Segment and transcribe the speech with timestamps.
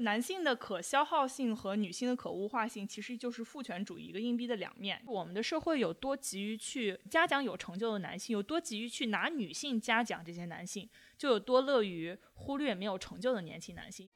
[0.00, 5.00] 男性的可消耗性和女性的可物化性，其实就是父权主义一个硬币的两面。
[5.06, 14.08] 我们的社会有多急于去嘉奖有成就的男性，有多急于去拿女性嘉奖这些男性，就有多乐于忽略没有成就的年轻男性。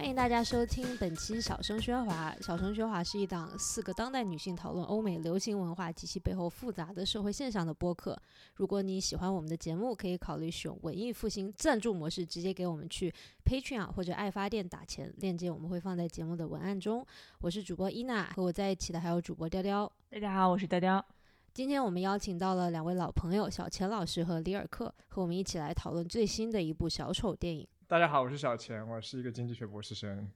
[0.00, 2.34] 欢迎大家收听本期《小声喧哗》。
[2.42, 8.18] 小声喧哗是一档四个当代女性讨论欧美流行文化及其背后复杂的社会现象的播客。
[8.54, 13.12] 如果你喜欢我们的节目，可以考虑使用文艺复兴赞助模式，直接给我们去
[13.44, 15.12] Patreon 或者爱发电打钱。
[15.18, 17.06] 链接我们会放在节目的文案中。
[17.42, 19.92] 我是主播伊娜，和我在一起的还有主播雕雕。
[20.08, 21.04] 大家好，我是雕雕。
[21.52, 27.68] 今天我们邀请到了两位老朋友小钱老师和李尔克，和我们一起来讨论最新的一部小丑电影。
[27.90, 30.30] 大家好，我是小钱，我是一个经济学博士生。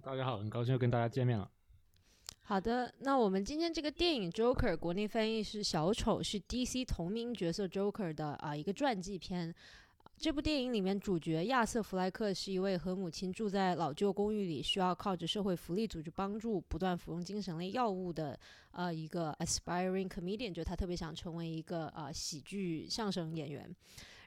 [0.00, 1.50] 大家好，很高兴又跟大家见面了。
[2.42, 9.52] 好的，那我们今天这个电影《Joker》，国内翻译是小丑，是 DC 同名角色 Joker 的啊一个传记片。
[10.16, 18.38] 这部电影里面主角亚瑟·弗莱克是一位和母亲住在老旧公寓里，需要靠着社会福利组织帮助，不断服用精神类药物的
[18.70, 23.68] 呃一个 aspiring comedian，就他特别想成为一个呃喜剧相声演员。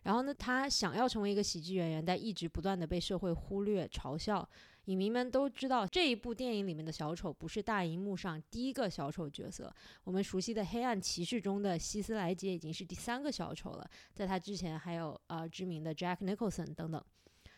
[0.05, 4.47] 然后呢，他想要成为一个喜剧演员，但一直不断的被社会忽略、嘲笑。
[4.85, 9.73] 影迷们都知道，这一部电影里面的小丑不是大荧幕上第一个小丑角色。
[10.03, 17.03] 我们熟悉的《黑暗骑士》中的希斯莱杰已经是第三个小丑了，在他之前还有呃知名的 Jack Nicholson 等等。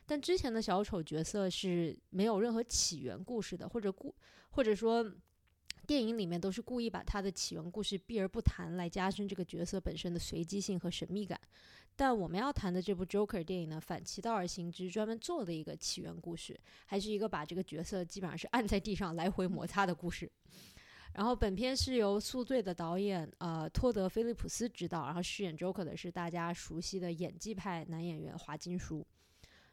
[0.05, 4.15] 但之前的小丑角色是没有任何起源故事的，或者故
[4.51, 5.13] 或者说。
[5.85, 11.39] 电影里面都是故意把他的起源故事避而不谈，来加深这个角色本身的随机性和神秘感。
[11.97, 20.31] 但我们要谈的这部 Joker 电影呢，反其道而行之，专门做的一个起源故事，还是一个把这个角色基本上是按在地上来回摩擦的故事。
[21.13, 29.03] 然后本片是由《宿醉》的导演呃托德·菲利普斯执导，然后饰演 Joker 的是大家熟悉的演技派男演员华金叔。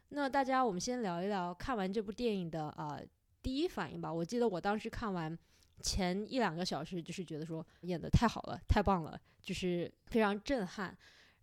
[0.09, 2.99] 那大家我们先聊一聊看完这部电影的呃
[3.43, 4.11] 第一反应吧。
[4.11, 5.37] 我记得我当时看完。
[5.81, 10.97] 前一两个小时就是觉得说演的太好了，太棒了，就是非常震撼，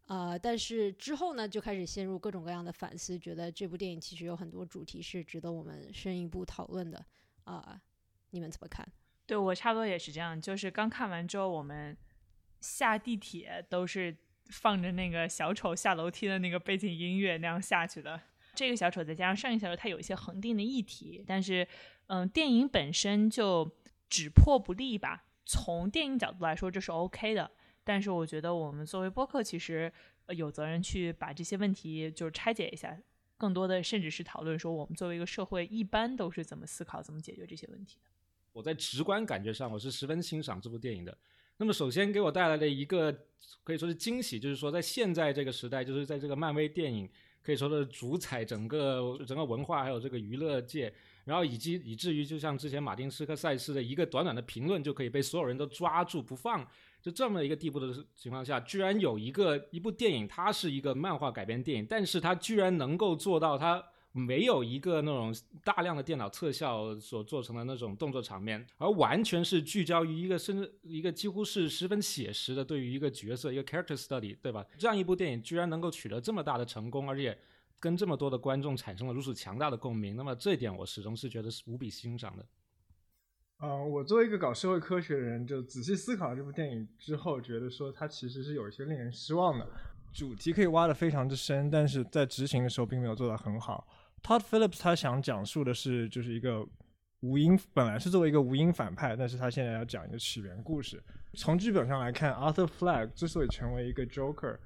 [0.07, 7.05] 呃，但是之后呢就开始陷入各种各样的反思，觉得这部电影其实有很多主题是值得我们深一步讨论的，
[7.45, 7.81] 啊，
[8.31, 8.87] 你们怎么看？
[9.27, 11.97] 对我差不多也是这样，就是刚看完之后，我们
[12.61, 14.17] 下地铁都是
[14.51, 18.21] 放着那个小丑下楼梯的那个背景音乐那样下去的。
[18.55, 21.67] 这个小丑再加上上一小丑，它有一些恒定的议题，但是
[22.07, 23.71] 嗯，电影本身就。
[24.13, 25.25] 只破不立吧。
[25.47, 27.51] 从电影角度来说，这是 OK 的。
[27.85, 29.93] 但是我觉得我们作为播客，其实
[30.29, 32.97] 有责任去把这些问题就是拆解一下，
[33.37, 38.11] 更多的甚至是讨论说，我们作为一个社会，一般都是怎么思考、怎么解决这些问题的。
[38.53, 41.17] 我在直观感觉上，我是十分欣赏这部电影的。
[41.57, 43.13] 那么，首先给我带来的一个
[43.65, 47.09] 可以说是惊喜，就是说在现在这个时代，就是在这个漫威电影
[47.43, 50.93] 可以说的主宰整个整个文化还有这个娱乐界。
[51.25, 56.69] 然后以及以至于就像之前马丁斯科塞斯的一个短短的评论就可以被所有人都抓住不放，
[57.03, 74.65] 就这么一个地步的情况下，居然有一个一部电影，它是一个漫画改编电影，但是它居然能够做到它没有一个那种大量的电脑特效所做成的那种动作场面，而完全是聚焦于一个甚至一个几乎是十分写实的对于一个角色一个 character study，对吧？
[74.79, 77.37] 这样一部电影居然能够取得这么大的成功，而且。
[77.83, 82.47] 跟这么多的观众产生了如此强大的共鸣，那么这一点我始终是觉得是无比欣赏的。
[83.65, 89.65] 嗯，我作为一个搞社会科学的人，就仔细思考这部电影之后，觉得说它其实是有一些令人失望的。
[90.13, 93.87] 主题可以挖得非常之深，但是在执行的时候并没有做得很好。
[94.21, 96.67] Todd Phillips 他想讲述的是，就是一个
[97.21, 101.01] 无因，本来是作为一个无因反派，但是他现在要讲一个起源故事。
[101.35, 104.59] 从剧本上来看，Arthur Flag 之所以成为一个 Joker。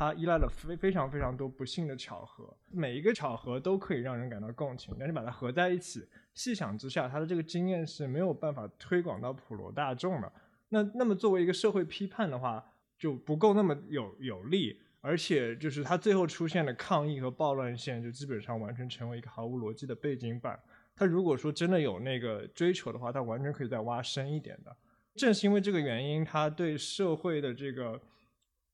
[0.00, 6.02] 它依赖了非非常非常多不幸的巧合，每一个巧合都可以让人感到共情，但是把它合在一起，
[6.32, 10.32] 细想之下，他的这个经验是没有办法推广到普罗大众的。
[10.70, 12.64] 那那么作为一个社会批判的话，
[12.98, 20.58] 就不够那么有有力，而且就是他最后出现的抗议和暴乱线，就基本上完全成为一个毫无逻辑的背景板。
[20.96, 24.74] 他如果说真的有那个追求的话，他完全可以再挖深一点的。
[25.14, 28.00] 正是因为这个原因，他对社会的这个。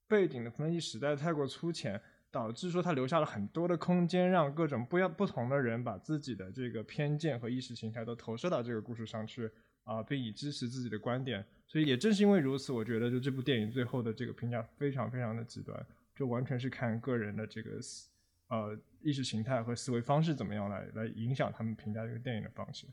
[0.08, 2.00] 背景的分析实在太过粗浅，
[2.30, 9.50] 导致说他留下了很多的空间，让各种不要不同的人把自己的这个偏见和意识形态都投射到这个故事上去
[9.84, 11.44] 啊，并以支持自己的观点。
[11.66, 18.08] 所以也正是因为如此，我觉得就这部电影最后的这个评价非常非常的极端，就完全是看个人的这个思
[18.48, 22.86] 呃意识形态和思维方式怎么样来来影响他们评价这个电影的方式。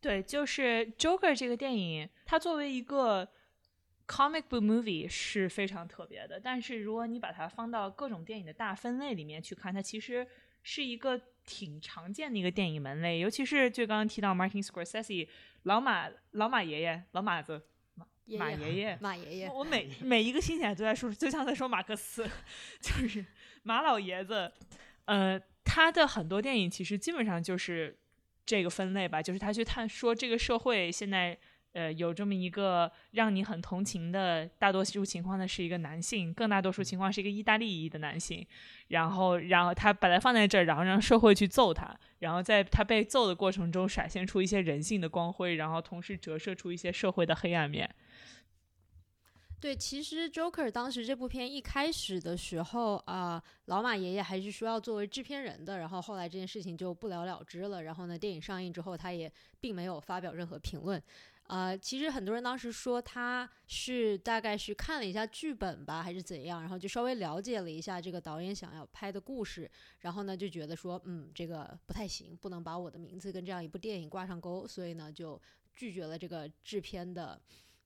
[0.00, 0.62] 对，就是
[0.96, 3.28] 《Joker》这个电影，它作为一个。
[4.06, 10.26] Comic book movie 是非常特别的，但是如果你把它放到各种电影的大分类里面去看，它其实
[10.62, 15.28] 是一个挺常见的一个电影门类，尤其是就刚刚提到 Martin Scorsese
[15.64, 17.62] 老马老马爷爷老马子
[17.94, 18.06] 马
[18.38, 22.28] 马爷爷马爷爷， 我每每一个新起来都在说，就像在说马克思，
[22.80, 23.24] 就是
[23.62, 24.52] 马老爷子。
[25.04, 27.98] 呃，他的很多电影其实基本上就是
[28.46, 31.36] 这个分类吧，就是他去探说这个社会现在
[31.72, 38.46] 呃有这么一个让你很同情的，大多数情况呢是一个男性，更大多数情况是一个意大利裔的男性，
[38.88, 47.88] 然后然后他把他放在这儿，然后让社会去揍他，然后在他被揍的过程中闪现出一些人性的光辉，然后同时折射出一些社会的黑暗面。
[49.60, 57.84] 对，其实 Joker 当时这部片一开始的时候啊、老马爷爷还是说要作为制片人的，然后后来这件事情就不了了之了。
[57.84, 61.00] 然后呢，电影上映之后，他也并没有发表任何评论。
[61.52, 75.38] 啊，其实很多人当时说他是大概是看了一下剧本吧，还是怎样，然后就稍微了解了一下这个导演想要拍的故事，然后呢就觉得说，嗯，这个不太行，不能把我的名字跟这样一部电影挂上钩，所以呢就
[75.74, 77.38] 拒绝了这个制片的。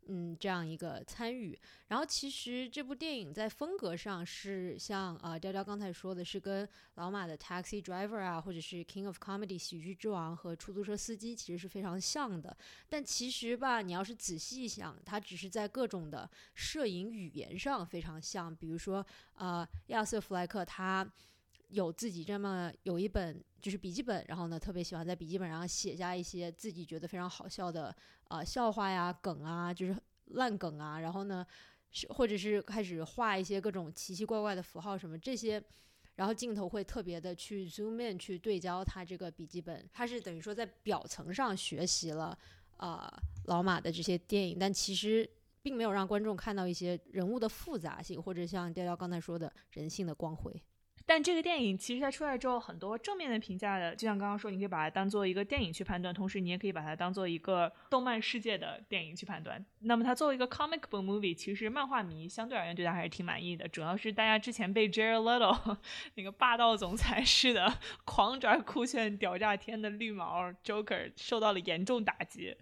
[0.08, 1.58] 嗯，这样一个参与，
[1.88, 12.56] 然后其实这部电影在风格上是像啊、呃调调刚才说的，是跟老马的《Taxi Driver》啊，或者是《King of Comedy》喜剧之王和出租车司机其实是非常像的。
[12.88, 19.04] 但其实吧，你要是仔细一想，它只是在各种的摄影语言上非常像，比如说
[19.34, 21.06] 呃，亚瑟·弗莱克他。
[21.68, 27.94] 有自己这么有一本就是笔记本，然后呢，特别喜欢在笔记本上写下一些自己觉得非常好笑的
[28.28, 29.96] 呃笑话呀、梗啊，就是
[30.26, 31.44] 烂梗啊，然后呢，
[31.90, 35.62] 是或者是开始画一些各种奇奇怪怪的符号什么这些，
[36.14, 42.38] 然后镜头会特别的去 zoom in 去对焦他这个笔记本，他是等于说在表层上学习了
[42.76, 43.12] 呃
[43.46, 45.28] 老马的这些电影，但其实
[45.62, 50.54] 并没有让观众看到一些人物的复杂性，或者像调调刚才说的人性的光辉。
[51.08, 59.64] 但这个电影其实它出来之后，很多正面的评价的，就像刚刚说，你可以把它当做一个电影去判断，同时你也可以把它当做一个动漫世界的电影去判断。
[59.82, 65.76] 那么它作为一个 comic book movie，其实漫画迷相对而言对它还是挺满意的，主要是大家之前被 Jared Leto
[66.16, 67.72] 那个霸道总裁式的
[68.04, 72.56] 狂拽酷炫屌炸天的绿毛 Joker 受到了严重打击，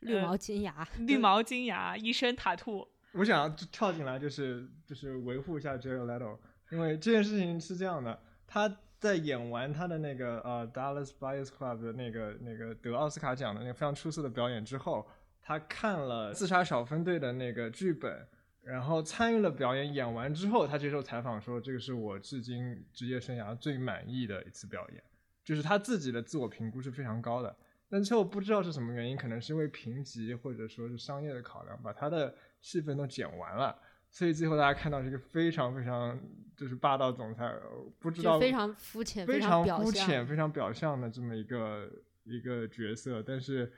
[0.00, 2.88] 绿毛金牙，绿毛金牙，一身塔兔。
[3.12, 6.36] 我想跳进来就是就是维护一下 Jared Leto，
[6.70, 15.06] 因为这件事情是这样的，他在演完他的那个呃 Dallas Buyers Club 的那个那个得奥斯卡奖的那个非常出色的表演之后，
[15.42, 18.26] 他看了《自杀小分队》的那个剧本，
[18.62, 25.02] 然后参与了表演，演完之后他接受采访说，这个是我至今职业生涯最满意的一次表演，
[25.44, 27.54] 就是他自己的自我评估是非常高的。
[27.90, 33.78] 但最后不知道是什么原因，可能是因为评级或者说是商业的考量，把他的戏份都剪完了，
[34.14, 36.16] 所以最后大家看到是一个非常非常
[36.56, 41.90] 就是霸道总裁，呃不知道非常肤浅，非常肤浅、非常表象的这么一个
[42.22, 43.72] 一个角色，但是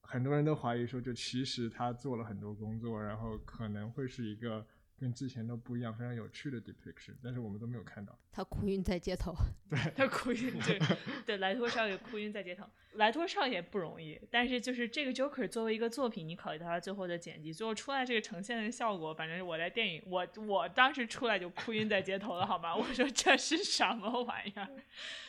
[0.00, 4.66] 很多人都怀疑说，就其实他做了很多工作，然后可能会是一个
[5.00, 8.18] 跟之前都不一样、非常有趣的 depiction，但是我们都没有看到。
[8.30, 9.34] 他哭晕在街头。
[9.70, 10.78] 对他哭晕，对
[11.24, 12.64] 对，莱托少爷哭晕在街头。
[12.94, 22.76] 莱托少爷不容易，但是就是这个 Joker 作为一个作品，你考虑到他最后的剪辑，最后出来这个呈现的效果，反正我在电影，我我当时出来就哭晕在街头了，好吗？
[22.76, 24.68] 我说这是什么玩意儿？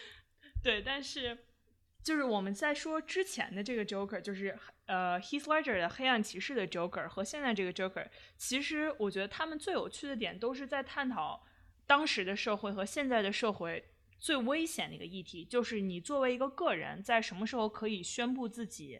[0.61, 1.37] 对，但是
[2.03, 11.43] 就是我们在说之前的这个 Joker，就是呃 Heath Ledger 的黑暗骑士的 Joker 和现在这个 Joker，其实我觉得他们最有趣的点都是在探讨
[11.85, 13.83] 当时的社会和现在的社会
[14.19, 18.99] 最危险的一个议题，就是你作为一个个人，在什么时候可以宣布自己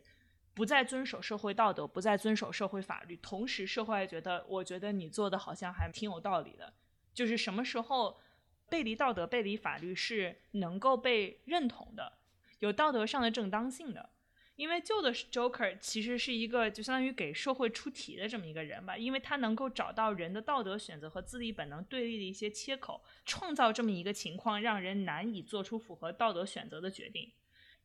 [0.54, 6.74] 不再遵守社会道德，不再遵守社会法律，同时社会还觉得，我觉得你做的好像还挺有道理的，
[7.14, 8.20] 就是什么时候
[8.70, 12.20] 背离道德、背离法律是能够被认同的，
[12.62, 14.10] 有道德上的正当性的。
[14.58, 27.32] 因为旧的 Joker 其实是一个就相当于给社会出题的这么一个人吧，因为他能够找到人的道德选择和自利本能对立的一些切口，创造这么一个情况，让人难以做出符合道德选择的决定。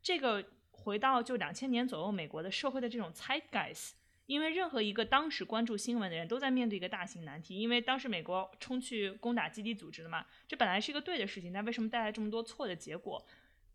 [0.03, 3.93] 这个回到就两千年左右美国的社会的这种 zeitgeist，
[4.27, 13.25] 因为任何一个当时关注新闻的人都在面对一个大型难题，因为当时美国冲去攻打基地组织了嘛，这本来是一个对的事情，但为什么带来这么多错的结果？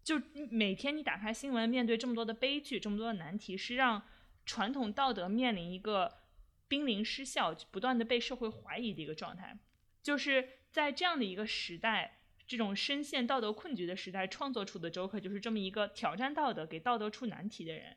[0.03, 4.01] 就每天你打开新闻，面对这么多的悲剧，这么多的难题，是让
[4.45, 6.19] 传统道德面临一个
[6.67, 9.57] 濒临失效、不断的被社会怀疑的一个状态。
[10.01, 17.95] 就是在这样的一个时代，这种深陷道德困局的时代，创作出的 Joker 就是这么一个挑战道德、给道德出难题的人。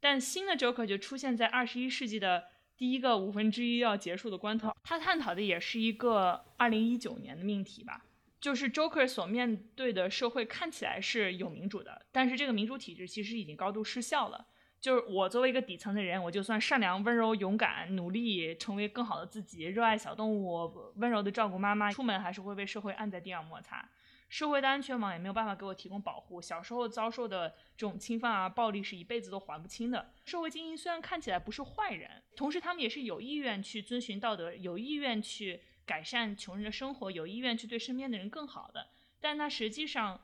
[0.00, 2.44] 但新的 Joker 就出现在二十一世纪的
[2.76, 8.04] 第一个五分之一要结束的关头，他探讨的也是一个二零一九年的命题吧，
[8.44, 14.46] 就是 Joker 所面对的社会看起来是有民主的，但是这个民主体制其实已经高度失效了。
[14.78, 23.88] 就是我作为一个底层的人，我就算善良、温柔、勇敢、努力，成为更好的自己，热爱小动物，温柔的照顾妈妈，出门还是会被社会按在地上摩擦。
[24.28, 27.48] 社会的安全网也没有办法给我提供保护，小时候遭受的
[27.78, 30.12] 这种侵犯啊、暴力是一辈子都还不清的。
[30.26, 38.88] 社会精英虽然看起来不是坏人，同时他们也是有意愿去遵循道德，有意愿去改善穷人的生活，有意愿去对身边的人更好的。
[39.20, 40.20] 但那实际上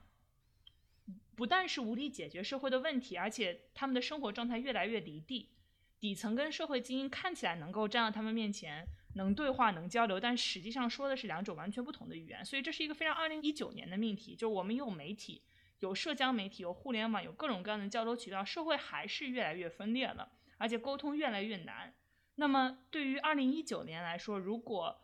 [1.35, 5.51] 不但是无力解决社会的问题，而且他们的生活状态越来越离地。
[5.99, 8.87] 底层跟社会精英看起来能够站到他们面前。
[9.15, 14.37] 能对话，能交流，但实际上说的是两种完全不同的语言，所以这是一个非常二零一九年的命题。
[14.37, 15.43] 就是我们有媒体，
[15.81, 21.93] 有社交媒体，有互联网，有各种各样的交流渠道，社会还是越来越分裂了，而且沟通越来越难。
[22.37, 25.03] 那么对于二零一九年来说，如果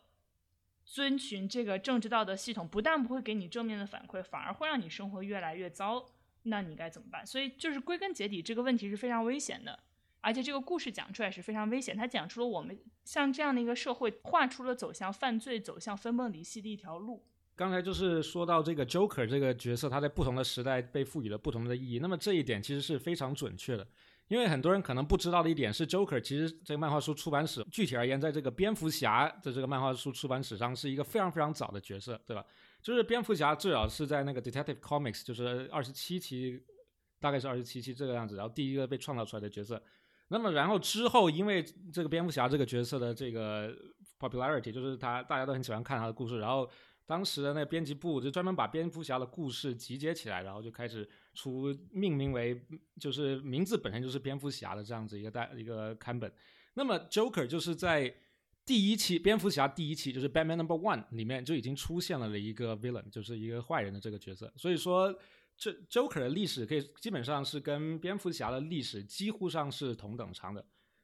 [0.86, 6.06] 遵循这个政治道德系统，不但不会给你正面的反馈，反而会让你生活越来越糟，
[6.44, 7.26] 那你该怎么办？
[7.26, 9.80] 所以就是归根结底，这个问题是非常危险的。
[10.20, 17.24] 而且这个故事讲出来是非常危险，它讲出了我们像这样的一个社会，画出了走向犯罪、走向分崩离析的一条路。
[17.54, 21.98] 刚才就是说到这个 Joker 这个角色，他在不同的时代被赋予了不同的意义。
[22.00, 23.86] 那么这一点其实是非常准确的，
[24.28, 32.44] 因为很多人可能不知道的一点是，Joker 其实这个漫画书出版史，具体而言，在这个蝙蝠侠的这个漫画书出版史上是一个非常非常早的角色，对吧？
[32.82, 36.60] 就是蝙蝠侠最早是在那个 Detective Comics，就是二十七期，
[37.20, 39.82] 大概是二十七期这个样子，然后第一个被创造出来的角色。
[40.28, 43.72] 那么，然后之后，因为这个蝙蝠侠这个角色的这个
[44.18, 46.68] popularity，就是他大家都很喜欢看他的故事，然后
[47.06, 52.60] 当时的那编辑部就专门把蝙蝠侠的故事集结起来，然后就开始出命名为
[52.98, 56.32] 就是名字本身就是蝙蝠侠的这样子一个代一个刊本。
[56.74, 58.12] 那么 Joker 就是在
[58.64, 65.16] 第一期蝙蝠侠第一期就是 Batman Number One 里面就已经出现了的一个 villain，就是一个坏人的这个角色，所以说。
[65.58, 70.62] 这 Joker 的历史可以基本上是跟蝙蝠侠的历史几乎上是同等长的。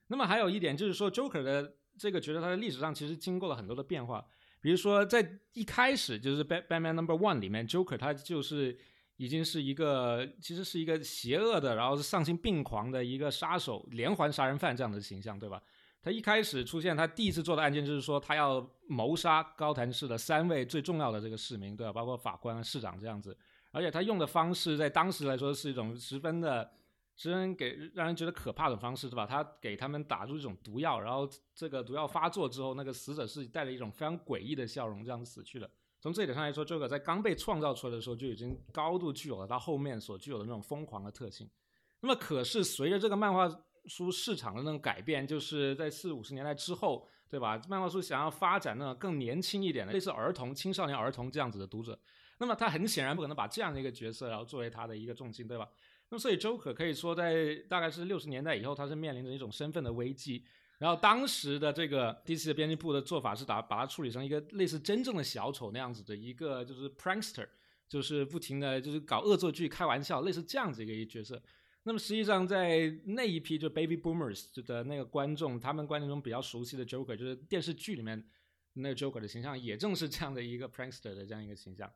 [0.09, 4.23] 那么还有一点就是说，Joker 的这个角色，他的历史上其实经过了很多的变化。
[4.61, 8.79] 比如说，在一开始就是 Batman Number One 里面，Joker 他就是
[9.23, 15.63] 已经是一个其实是一个邪恶的，然后是丧心病狂的一个杀手、连环杀人犯这样的形象，对吧？
[16.03, 21.93] 他一开始出现，他第一次做的案件就是说，他要谋杀高谭市的三位最重要的这个市民，对吧？
[21.93, 23.37] 包括法官、市长这样子。
[23.71, 26.69] 而且他用的方式，在当时来说是一种十分的、
[27.15, 29.25] 十分给让人觉得可怕的方式，是吧？
[29.25, 35.71] 他给他们打入一种毒药，然后这个毒药发作之后，那个死者是带着一种非常诡异的笑容这样子死去的。
[36.03, 41.49] 从这一点上来说，这个在刚被创造出来的时候就已经高度具有了他后面所具有的那种疯狂的特性。
[42.01, 43.49] 那么，可是随着这个漫画
[43.87, 47.63] 书市场的那种改变，就是在四五十年代之后，对吧？
[47.69, 51.97] 漫画书想要发展那种更年轻一点的，类似儿童、青少年儿童这样子的读者。
[52.39, 55.69] 那么他很显然不可能把这样的一个角色，然后作为他的一个重心，对吧？
[56.09, 60.45] 那么所以 Joker 可以说在大概是六十年代以后，他是面临着一种身份的危机。
[60.83, 67.47] 然后当时的这个 DC 的编辑部的做法是把把它处理成一个类似真正的小丑那样子的一个就是 prankster，
[67.89, 71.41] 就是不停的就是搞恶作剧、开玩笑，类似这样子一个角色。
[71.85, 78.29] 那么实际上在那一批就 Baby Boomers 的那个观众，他们观众中比较熟悉的 Joker，就是电视剧里面
[78.73, 81.89] 那个 Joker 的形象，也正是这样的一个 prankster 的这样一个形象。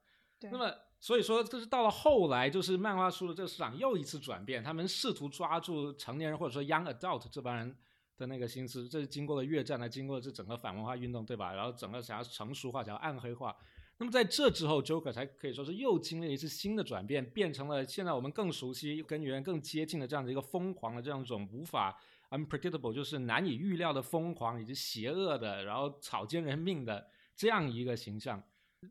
[0.42, 7.74] 那么，所以说，这是到了后来，就是漫画书的这个市场又一次转变，他们试图抓住成年人或者说 young adult 这帮人
[8.16, 11.52] 的那个心思，这是经过了越战呢，经过了这整个反文化运动，对吧？
[11.52, 13.56] 然后整个想要成熟化，想要暗黑化。
[13.99, 21.99] 那么在这之后，Joker 才可以说是又经历了一次新的转变，变成了现在我们更熟悉、跟原更接近的这样的一个疯狂的这样一种无法
[22.30, 28.42] unpredictable，就是难以预料的疯狂以及邪恶的，然后草菅人命的这样一个形象。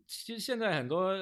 [0.07, 1.13] 其实现在很多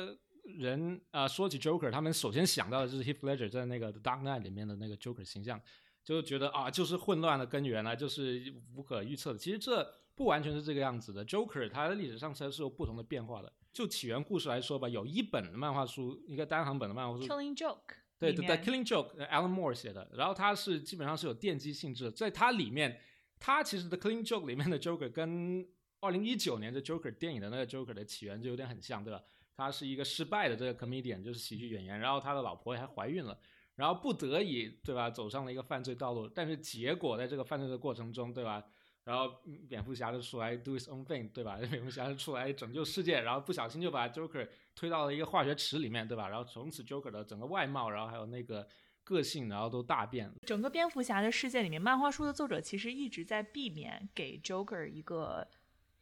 [0.44, 5.62] 人啊说起 Joker，他们首先想到的就是 Heath Ledger 在那个 Dark Knight 里面的那个 Joker 形象，
[6.04, 9.40] 就觉得啊就是混乱的根源啊，就是无可预测的。
[9.40, 13.52] 其实这不完全是这个样子的，Joker 它的历史上其实是有不同的变化的。
[13.72, 17.80] 就起源故事来说吧，有一本漫画书，一个单行本的漫画书，Killing Joke，
[18.20, 23.00] 对对对，Killing Joke，Alan Moore 写的，然后它是基本上是有奠基性质，在它里面，
[23.40, 25.68] 它其实的 Killing Joke 里面的 Joker 跟
[26.02, 29.20] 二零一九年的 Joker 电影的那个 Joker 的起源就有点很像，对吧？
[29.56, 33.40] 他是一个失败的这个 comedian，就是喜剧演员，然后他的老婆还怀孕了，
[33.76, 35.10] 然后不得已，对吧？
[35.10, 38.64] 走上了一个犯罪道路，但是结果在这个犯罪的过程中，对吧？
[39.04, 39.30] 然后
[39.68, 41.58] 蝙蝠侠就出来 do his own thing，对吧？
[41.70, 46.30] 蝙蝠侠就出来拯救世界，然后不小心就把 Joker 推到了一个化学池里面，对吧？
[46.30, 48.66] 然后从此 Joker 的整个外貌，然后还有那个
[49.04, 50.36] 个性，然后都大变了。
[50.46, 55.46] 整个蝙蝠侠的世界里面，漫画书的作者其实一直在避免给 Joker 一个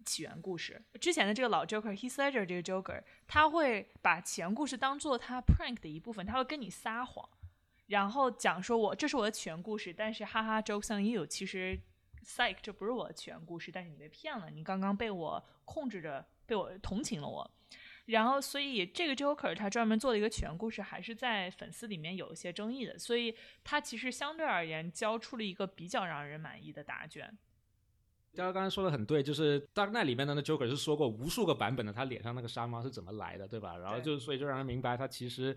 [0.06, 0.80] 起源故事。
[1.00, 7.28] 之前的这个老 Joker Heath Ledger 这个 Joker，他会把起源故事当做他 prank 的一部分，他会跟你撒谎，
[7.92, 11.78] 然后讲说我这是我的起源故事，但是哈哈 jokes on you，其实
[12.24, 17.52] psych 这不是我的起源故事，但是你被骗了，你刚刚被我控制着，被我同情了我。
[18.06, 22.98] 然后，所以这个 Joker 他专门做了一个起源故事，还是在粉丝里面有一些争议的。
[22.98, 27.38] 所以他其实相对而言交出了一个比较让人满意的答卷。
[28.34, 33.78] 大家刚才说的很对，就是《Dark Knight》里面的那 Joker 是说过无数个版本的，他脸上那个沙猫是怎么来的，对吧？
[33.78, 35.56] 然后就所以就让人明白，他其实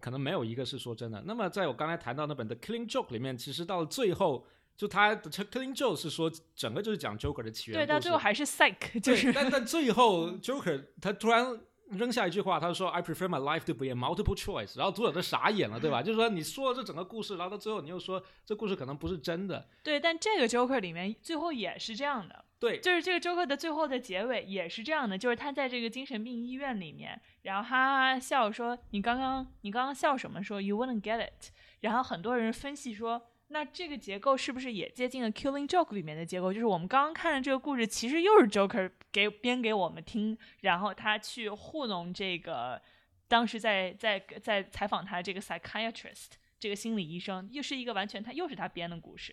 [0.00, 1.22] 可能没有一个是说真的。
[1.26, 11.60] 那么在我刚才谈到那本的《Killing Joke》里面，其实到了最后，就他的《Killing Joke》是说整个就是讲 Joker 的起源，对，到最后还是 Psych，就是但但最后 Joker 他突然。
[11.88, 16.02] 扔下一句话，他说：“I prefer my life to be a multiple choice。”然后读者都傻眼了，对吧？
[16.02, 19.68] 就是说你说了这整个故事，然后到最后你又说这故事可能不是真的。
[19.84, 22.44] 对，但这个 Joker 里面最后也是这样的。
[22.58, 33.28] 对，就是这个 Joker 的最后的结尾也是这样的，就是他在这个精神病医院里面，然后哈哈笑说：“你刚刚你刚刚笑什么？”说 “You wouldn't get it。”然后很多人分析说。
[33.48, 36.52] 那这个结构是不是也接近了《Killing Joke》里面的结构？
[36.52, 42.82] 就是我们刚刚看的这个故事，其实又是 Joker 给编给我们听，然后他去糊弄这个
[43.28, 49.32] 当时在在在采访他这个 psychiatrist 这个心理医生，又是一个完全他又是他编的故事。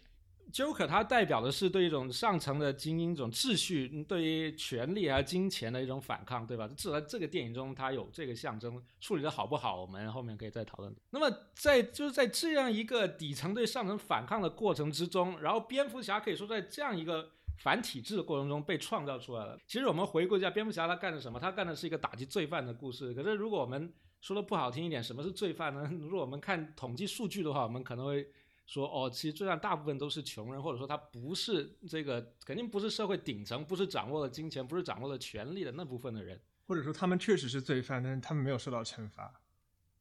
[0.54, 6.68] Joker 它代表的是对一种上层的精英、一种秩序、对于权力还有金钱的一种反抗，对吧？
[6.78, 10.96] 至少在这个电影中，它有这个象征，处理的好不好，我们后面可以再讨论。
[11.10, 19.58] 那么在就是在这样一个底层对上层反抗的过程之中，然后蝙蝠侠可以说在这样一个反体制的过程中被创造出来了。
[19.66, 21.40] 其实我们回顾一下蝙蝠侠他干的什么？
[21.40, 23.12] 他干的是一个打击罪犯的故事。
[23.16, 23.92] 可是如果我们
[24.22, 25.90] 说的不好听一点，什么是罪犯呢？
[26.00, 28.28] 如果我们看统计数据的话，我们可能会。
[28.66, 39.42] 说哦，其实罪犯大部分都是穷人，或者说他不是这个，肯定不是社会顶层，不是掌握了金钱，不是掌握了权力的那部分的人，或者说他们确实是罪犯，但是他们没有受到惩罚，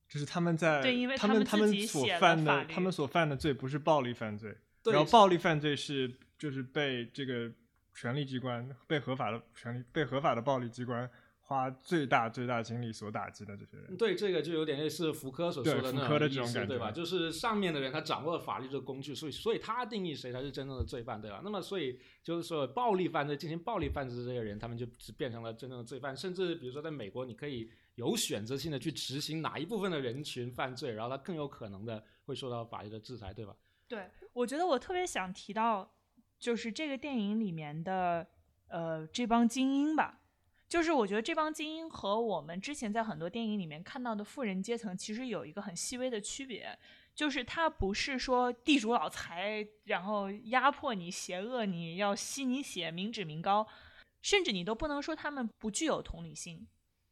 [0.08, 7.50] 就是他们在对，因为他们他们所犯的他们所犯的罪不是暴力犯罪，然后暴力犯罪是就是被这个
[7.94, 11.10] 权力机关被合法的权力被合法的暴力机关。
[11.52, 16.90] 花最大最大精力所打击的这些人，对这个就有点类似福柯所说的那种意思，对吧？
[16.90, 21.42] 就是上面的人他掌握了法律这个工具，所以所以他定义谁才是真正的罪犯，对吧？
[21.44, 24.86] 那么所以就是说暴力犯罪进行暴力犯罪的这些人，他们就
[25.18, 26.16] 变成了真正的罪犯。
[26.16, 33.54] 甚至比如说在美国，你可以有选择性的去执行哪一部分的人群犯罪，然后他更有可能的会受到法律的制裁，对吧？
[33.86, 35.92] 对，我觉得我特别想提到
[36.38, 38.26] 就是这个电影里面的
[38.68, 40.20] 呃这帮精英吧。
[40.72, 46.78] 就是我觉得这帮精英和我们之前在很多电影里面看到的富人阶层其实有一个很细微的区别，
[47.14, 53.68] 就是他不是说地主老财，然后压迫你、邪恶你、要吸你血、民脂民膏，
[54.22, 56.66] 甚至你都不能说他们不具有同理心。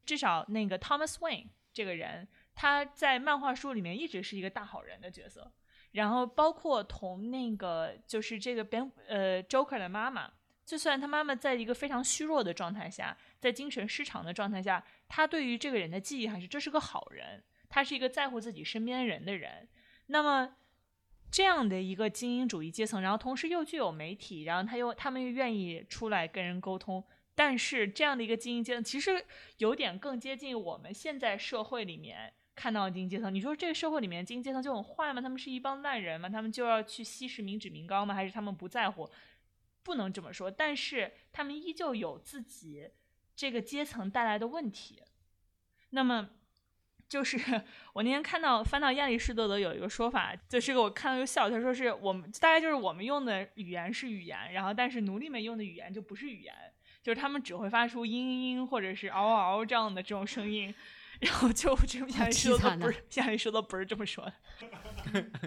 [0.07, 5.53] 至少那个 Thomas Wayne 这个人，他在漫画书里面一直是一个大好人的角色，
[5.93, 10.33] 然后包括同那个就是这个 Ben 呃 Joker 的妈妈。
[10.67, 19.67] 就算他妈妈在一个非常虚弱的状态下，在精神失常的状态下，他对于这个人的记忆还是这是个好人，他是一个在乎自己身边人的人。
[20.07, 20.57] 那么，
[21.31, 27.03] 这样的一个精英主义阶层，然后同时又具有媒体，然后他又他们又愿意出来跟人沟通，
[27.35, 29.25] 但是这样的一个精英阶层，其实
[29.59, 33.33] 有点更接近我们现在社会里面看到的精英阶层。
[33.33, 35.23] 你说这个社会里面精英阶层就很坏吗？
[35.23, 36.29] 他们是一帮烂人吗？
[36.29, 38.15] 他们就要去吸食民脂民膏吗？
[38.15, 39.09] 还是他们不在乎？
[39.83, 42.91] 不能这么说，但是他们依旧有自己
[43.41, 45.03] 这个阶层带来的问题。
[45.93, 46.29] 那么，
[47.09, 47.39] 就是
[47.95, 51.49] 我那天看到翻到亚里士多德有一个说法，就是个我看到就笑。
[51.49, 56.55] 他说是我们大概就是我们用的语言是语言，然后但是奴隶们用的语言就不是语言，
[57.03, 60.75] 就是他们只会发出嘤嘤嘤或者是嗷嗷这样的这种声音。
[61.21, 64.35] 然后就这亚里士多德不是亚里士多德不是这么说的。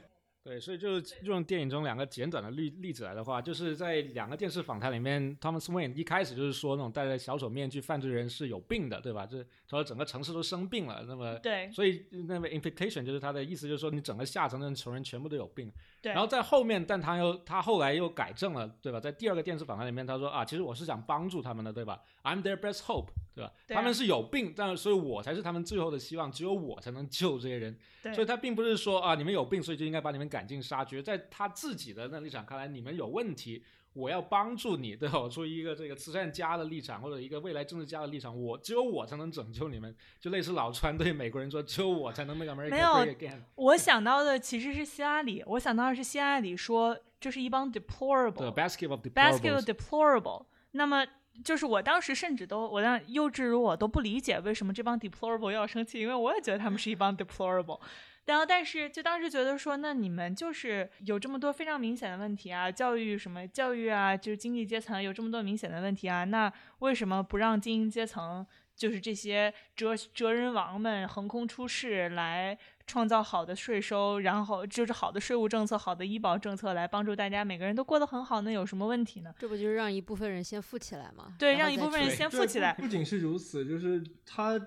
[0.44, 9.26] 对，所以就是用电影中两个简短的例例子来的话，就是在两个电视访谈里面，Thomas Wayne 一开始就是说那种戴着小丑面具犯罪人是有病的，对吧？
[9.26, 15.72] 就是说整个城市都生病了，那么对，所以那么 implication 就是他的意思就是说你整个下层的穷人全部都有病。
[16.04, 19.00] 对，然后在后面，但他又他后来又改正了，对吧？
[19.00, 23.54] 在第二个电视访谈里面，他说啊，其实我是想帮助他们的，对吧？I'm their best hope，对吧？
[23.70, 27.80] 他们是有病，但所以我才是他们最后的希望，只有我才能救这些人。
[28.02, 31.02] 对，所以他并不是说啊，你们有病，所以就应该把你们赶尽杀绝。
[31.02, 33.64] 在他自己的那立场看来，你们有问题，
[33.94, 35.20] 我要帮助你，对吧？
[35.20, 43.42] 我出于一个这个慈善家的立场，或者一个未来政治家的立场，我只有我才能拯救你们，就类似老川对美国人说，只有我才能 make America great again。
[43.56, 49.66] 我想到的其实是希拉里，我想到的是希拉里说这是一帮 deplorable，basket of basket deplorables。
[49.66, 50.46] deplorable。
[50.72, 51.06] 那么
[51.44, 57.80] 就是我当时甚至都，我当幼稚如我都不理解为什么这帮 deplorable 要生气，因为我也觉得他们是一帮 deplorable。
[58.26, 72.58] 然后，但是就当时觉得说，那你们就是有这么多非常明显的问题啊，教育什么教育啊，就是经济阶层有这么多明显的问题啊，那为什么不让精英阶层，就是这些哲哲人王们横空出世来
[72.88, 79.34] 创造好的税收，然后就是好的税务政策、好的医保政策，来帮助大家每个人都过得很好，那有什么问题呢？
[79.38, 81.36] 这不就是让一部分人先富起来吗？
[81.38, 82.74] 对，让一部分人先富起来。
[82.76, 84.58] 不仅是如此，就是他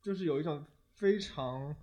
[0.00, 1.74] 就是有一种非常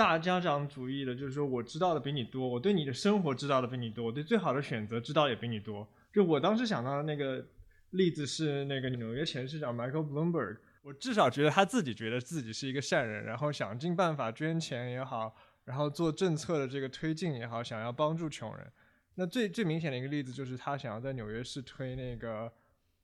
[0.00, 5.86] 大家长主义的，就是说我知道的比你多，我对你的生活知道的比你多，我对最好的选择知道也比你多。
[6.10, 7.46] 就我当时想到的那个
[7.90, 15.36] 例子是那个纽约前市长 Michael Bloomberg，我至少觉得他自己觉得自己是一个善人，然后想尽办法捐钱也好，
[15.66, 18.72] 然后做政策的这个推进也好，想要帮助穷人。
[19.16, 22.50] 那最最明显的一个例子就是他想要在纽约市推那个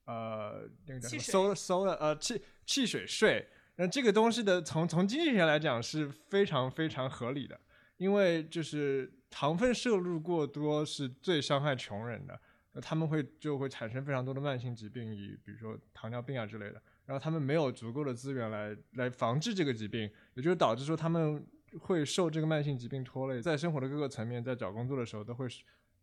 [0.06, 3.46] 呃那个叫什么收收了呃汽汽水税。
[3.76, 7.60] 那这个东西的从从经济学来讲是非常非常合理的，
[7.98, 12.40] 因为就是糖分摄入过多是最伤害穷人的，
[12.72, 21.46] 那他们会就会产生非常多的慢性疾病，以比如说糖尿病啊之类的，然后他们没有足够的资源来来防治这个疾病，也就是导致说他们
[21.80, 25.46] 会受这个慢性疾病拖累，在生活的各个层面，在找工作的时候都会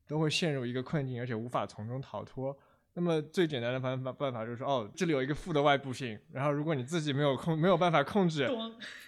[0.08, 2.56] 都会陷入一个困境，而且无法从中逃脱。
[2.95, 8.47] 那么最简单的办法办法就是说，哦，这里有一个负的外部性，然后如果你自己没有控没有办法控制，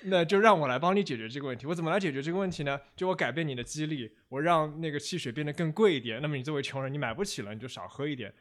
[0.05, 1.67] 那就让我来帮你解决这个问题。
[1.67, 2.79] 我怎么来解决这个问题呢？
[2.95, 6.19] 就我改变你的激励，我让那个汽水变得更贵一点。
[6.19, 8.33] 那么你作为穷人，你买不起了，你就少喝一点。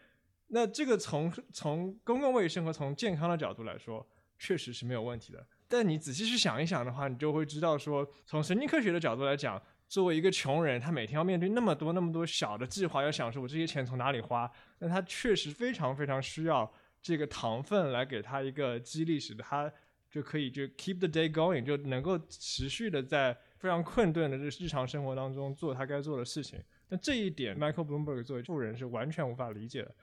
[0.48, 4.07] 那这个从从公共卫生和从健康的角度来说，
[4.38, 5.46] 确实是没有问题的。
[5.68, 9.61] 但你仔细去想一想的话，你就会知道说，从神经科学的角度来讲，
[9.94, 16.68] 作为一个穷人，他每天要面对那么多那么多小的计划，要想说我这些钱从哪里花，那他确实非常非常需要
[17.00, 19.72] 这个糖分来给他一个激励，使得他
[20.11, 26.61] 就可以就 keep the day going，就能够持续的在非常困顿的这日常生活当中做他该做的事情。
[26.88, 29.94] 那这一点，Michael Bloomberg 作为富人是完全无法理解的。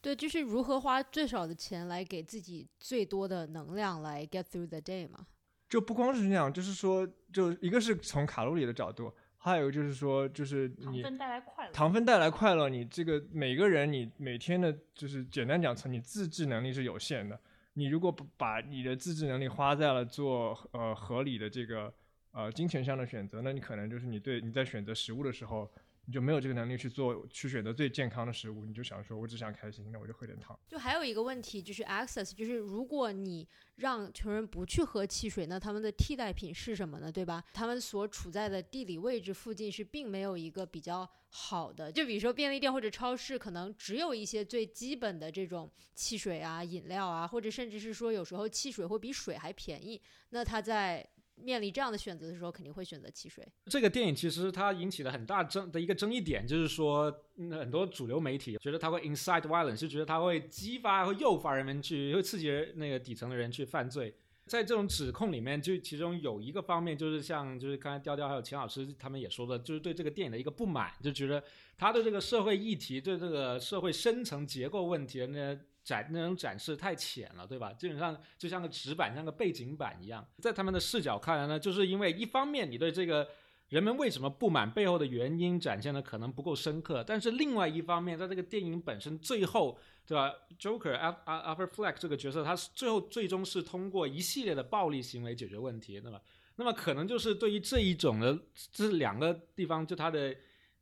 [0.00, 5.26] 对，就是如何花最少的钱来给自己最多的能量来 get through the day 嘛。
[5.68, 11.72] 就不光是这样，就是说，就一个是从卡路里的角度，还有就是说，就是你糖分带来快乐。
[11.72, 17.40] 糖分带来快乐，你这个每个人你每天的，就是简单讲，从你自制能力是有限的。
[17.72, 21.90] 你如果不把你的自制能力花在了做呃合理的这个
[22.32, 25.70] 呃金钱上的选择，那你可能就是你对你在选择食物的时候，
[26.10, 30.58] 你就没有这个能力去做去选择最健康的食物，你就想说我只想开心，那我就喝点糖。
[30.66, 33.46] 就还有一个问题就是 access，就是如果你
[33.76, 37.12] 让穷人不去喝汽水，那他们的替代品是什么呢？
[37.12, 37.44] 对吧？
[37.54, 50.02] 他们所处在的地理位置附近是并没有一个比较好的，就比如说便利店或者超市，可能只有一些最基本的这种汽水啊、饮料啊，或者甚至是说有时候汽水会比水还便宜。
[50.30, 51.08] 那他在
[51.42, 53.46] 面临这样的选择的时候，肯定会选择汽水。
[53.66, 64.14] 这个电影其实它引起了很大争的一个争议点，就是说、很多主流媒体觉得它会 incite violence，就觉得它会激发、会诱发人们去，会刺激人那个底层的人去犯罪。
[64.46, 71.40] 在这种指控里面，就其中有一个方面，就是像就是刚才调调还有秦老师他们也说的，就是对这个电影的一个不满，就觉得
[71.78, 75.56] 他对这个社会议题、对这个社会深层结构问题的那
[75.90, 77.72] 展那种展示太浅了，对吧？
[77.72, 80.24] 基本上就像个纸板，像个背景板一样。
[80.38, 83.26] 在他们的视角看来呢，就是因为一方面你对这个
[83.68, 96.20] 人们为什么不满背后的原因展现的可能不够深刻，但是另外一方面，在这个电影本身最后，对吧？Joker Al Al Alfred Fleck 这个角色，他是最后最终是通过一系列的暴力行为解决问题，对吧？
[96.56, 98.38] 那么可能就是对于这一种的
[98.72, 100.36] 这两个地方，就他的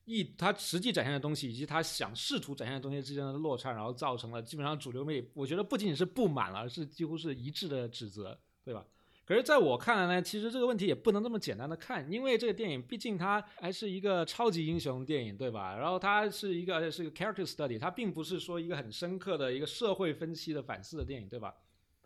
[0.09, 8.85] 一，他实际展现的东西以及他想试图展现的东西之间的落差，然后造成了基本上主流媒体，我觉得不仅仅是不满了，而是几乎是一致的指责，对吧？
[9.27, 15.77] 可是，在我看来呢，其实这个问题也不能这么简单的看，因为这个电影毕竟它还是一个超级英雄电影，对吧？
[15.77, 21.55] 然后它是一个而且是一个 character study，它并不是说一个很深刻的一个社会分析的反思的电影，对吧？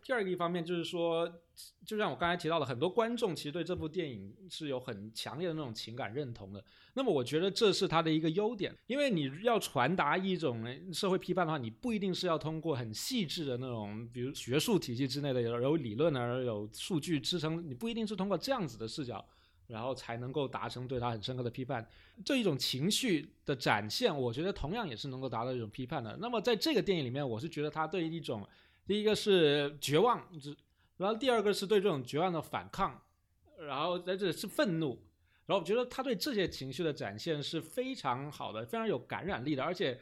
[0.03, 1.31] 第二个一方面就是说，
[1.85, 6.63] 就像我刚才提到的，很多观众其实对这部电影是有很强烈的那种情感认同的。
[6.93, 19.25] 那么我觉得这是它的一个优点，因为你要传达一种社会批判的话，你不一定是要通过很细致的那种，比如学术体系之内的有有理论而有数据支撑，你不一定是通过这样子的视角
[19.67, 21.87] 然后才能够达成对他很深刻的批判。
[22.25, 26.17] 这一种情绪的展现，我觉得同样也是能够达到一种批判的。
[26.19, 28.45] 那么在这个电影里面，我是觉得他对一种，
[28.85, 30.21] 第一个是绝望，
[30.97, 33.01] 然后第二个是对这种绝望的反抗，
[33.59, 34.99] 然后在这是愤怒。
[35.45, 39.61] 然后我觉得他对这些情绪的展现是非常好的，非常有感染力的。
[39.61, 39.99] 而且，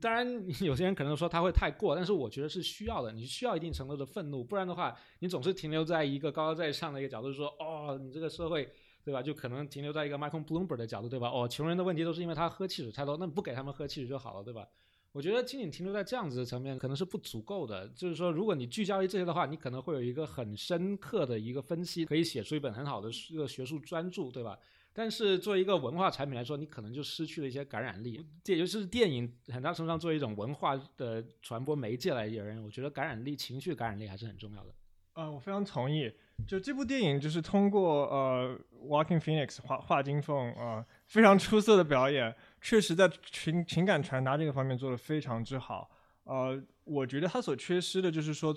[0.00, 0.26] 当然
[0.64, 3.12] 有些人可能说他会太过，但是我觉得是需要的。
[3.12, 8.72] 你需要一定程度的愤怒，不然的话，你总是停留在一个高高在上的一个角度，说哦，你这个社会，
[9.04, 9.22] 对吧？
[9.22, 11.28] 就可能停留在一个 Michael Bloomberg 的角度，对吧？
[11.28, 14.66] 哦，穷人的问题都是因为他喝汽水太多，那不给他们喝汽水就好了，对吧？
[15.12, 17.88] 我觉得仅仅停留在这样子的层面可能是不足够的。
[17.88, 24.58] 就是说，如果你聚焦于这些的话，你可能会有一个很深刻的一个分析，可以写出一本很好的一个学术专著，对吧？
[24.92, 28.24] 但是作为一个文化产品来说，你可能就失去了一些感染力。
[28.42, 34.74] 这也就是电影很大程度上作为一种文化的传播媒介来而言，我觉得感染力、情绪感染力还是很重要的。
[35.14, 36.12] 呃，我非常同意。
[36.46, 45.90] 就这部电影，就是通过呃，Walking Phoenix 画画金凤啊，非常出色的表演，确实在情情感传达这个方面做得非常之好。
[46.22, 48.54] 呃，我觉得他所缺失的就是说，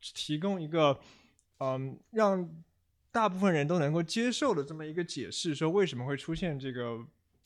[0.00, 1.00] 提供一个
[1.58, 2.48] 嗯让。
[3.10, 6.98] 大部分人都能够接受的这么一个解释，说为什么会出现这个，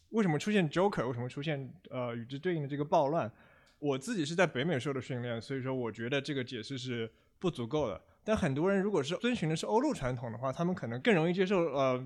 [0.09, 3.33] 为什么出现 Joker，为什么出现呃与之对应的这个暴乱？
[3.79, 7.99] 我自己是在北美受的训练，所以说我觉得这个解释是不足够的。
[8.25, 12.05] 但很多人如果是遵循的是欧陆传统的话，他们可能更容易接受呃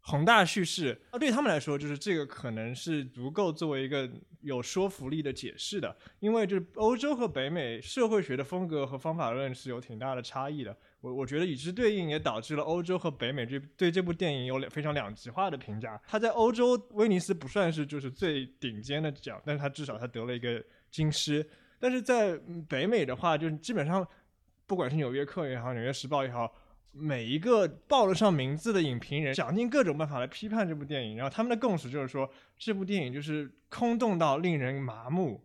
[0.00, 1.00] 宏大叙事。
[1.12, 4.08] 那对他们来说，就是这个可能是足够作为一个
[4.40, 10.76] 有说服力的解释的，因为就是欧洲和北美社会学的风格和方法论是有挺大的差异的。
[11.00, 16.00] 我我觉得与之对应，也导致了欧洲和北美这对这部电影有两非常两极化的评价。
[16.06, 21.48] 他在欧洲威尼斯不算是就是最顶尖的奖，但是他至少他得了一个金狮。
[21.78, 22.36] 但是在
[22.68, 24.04] 北美的话，就是基本上
[24.66, 26.52] 不管是纽约客也好，纽约时报也好，
[26.92, 31.16] 每一个报得上名字的影评人，想尽各种办法来批判这部电影。
[31.16, 35.40] 然后他们的共识就是说，这部电影就是空洞到令人麻木。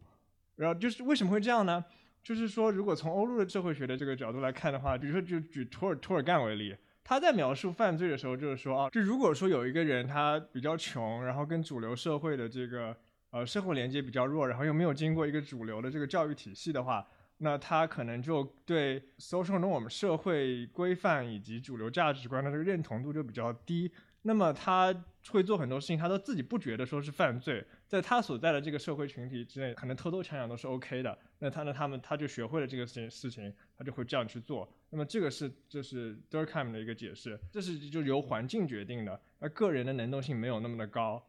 [0.55, 1.83] 然后就是为什么会这样呢？
[2.23, 12.95] 就是说，如果从欧陆的社会学的这个角度来看的话，比如说就举托尔托尔干为例，他在描述犯罪的时候，就是说啊，就如果说有一个人他比较穷，然后跟主流社会的这个
[13.31, 17.05] 呃社会连接比较弱，然后又没有经过一个主流的这个教育体系的话，
[17.37, 23.91] 那他可能就对 social norm 社会规范以及主流价值观的这个认同度就比较低。
[24.25, 24.93] 那么他
[25.31, 31.17] 会做很多事情，他都自己不觉得说是犯罪，在他所在的这个社会群体之内，可能偷偷抢抢都是 OK 的。
[31.39, 34.71] 那他呢，他们他就学会了这个事情，事情他就会这样去做。
[34.89, 41.21] 那么这个是这是 Durkheim 的一个解释，这是就由环境决定的，而个人的能动性没有那么的高。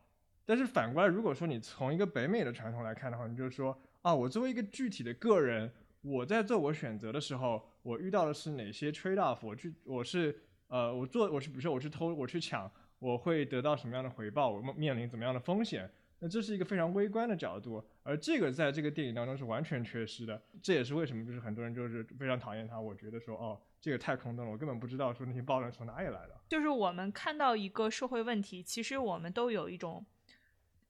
[0.46, 5.72] 但是反过来，如果说你从一个北美的传统来看的话，你就说啊，我作为一个具体的个人，
[6.04, 9.38] 我在做我选择的时候，我遇到的是哪些 trade off？
[9.42, 10.38] 我去，我是
[10.68, 12.70] 呃，我做我是比如说我去偷，我去抢。
[13.00, 14.48] 我会得到什么样的回报？
[14.48, 15.90] 我面临怎么样的风险？
[16.20, 20.40] 那这是一个非常微观的角度，而这个在这个电影当中是完全缺失的。
[20.62, 22.80] 这也是为什么就是很多人就是非常讨厌他。
[22.80, 26.40] 我觉得说哦，这个太空洞了，我根本不知道说那些暴乱从哪里来的。
[26.48, 30.06] 就是我们看到一个社会问题，其实我们都有一种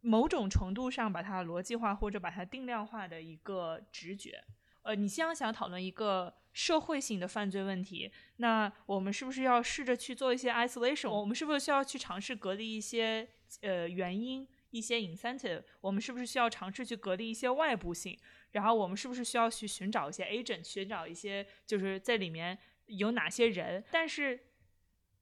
[0.03, 4.44] 某种程度上把它逻辑化或者把它定量化的一个直觉。
[4.85, 11.11] 呃，你既然想讨论一个社会性的犯罪问题，那我们是不是要试着去做一些 isolation？
[11.11, 13.27] 我们是不是需要去尝试隔离一些
[13.62, 15.62] 呃原因、一些 incentive？
[15.81, 18.18] 我们是不是需要尝试去隔离一些外部性？
[18.53, 23.83] 然后我们是不是需要去寻找一些 agent，寻找一些就是在里面有哪些人？
[23.90, 24.38] 但是。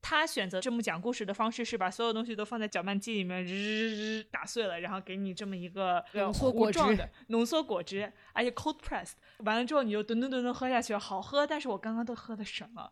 [0.03, 11.47] 他选择这么讲故事的方式是把所有东西都放在搅拌机里面，日日日打碎了，然后给你这么一个浓缩果汁的浓缩果汁，而且 cold pressed，完了之后你就吨吨吨吨喝下去，好喝。
[11.47, 12.91] 但是我刚刚都喝的什么？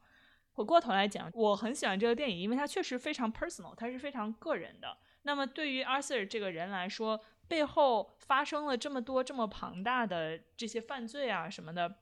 [0.52, 4.96] 回过头来讲，我很喜欢这个电影，因为它确实非常 personal，它是非常个人的。
[5.22, 11.96] 那么对于 Arthur 这个人来说，背后发生了这么多这么庞大的这些犯罪啊什么的。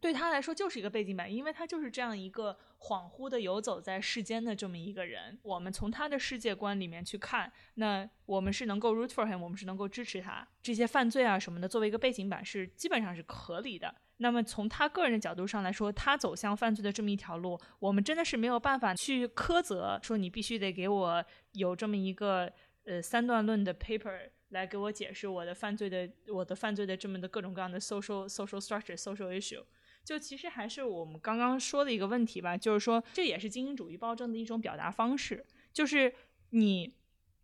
[0.00, 5.38] 对他来说就是一个背景板，因为他就是这样一个恍惚的游走在世间的这么一个人。
[5.42, 13.94] 我们从他的世界观里面去看，那我们是能够 root for him，我们是能够支持他这些犯罪啊什么的，作为一个背景板是基本上是合理的。
[14.18, 22.50] 那么从他个人的角度上来说，他走向犯罪的这么一条路，我们真的是没有办法去苛责说你必须得给我有这么一个
[22.84, 29.62] 呃三段论的 paper 来给我解释我的犯罪的我的犯罪的这么的各种各样的 social social structure social issue。
[30.06, 36.14] 就其实还是我们刚刚说的一个问题吧，就是说这也是精英主义暴政的一种表达方式，就是
[36.50, 36.94] 你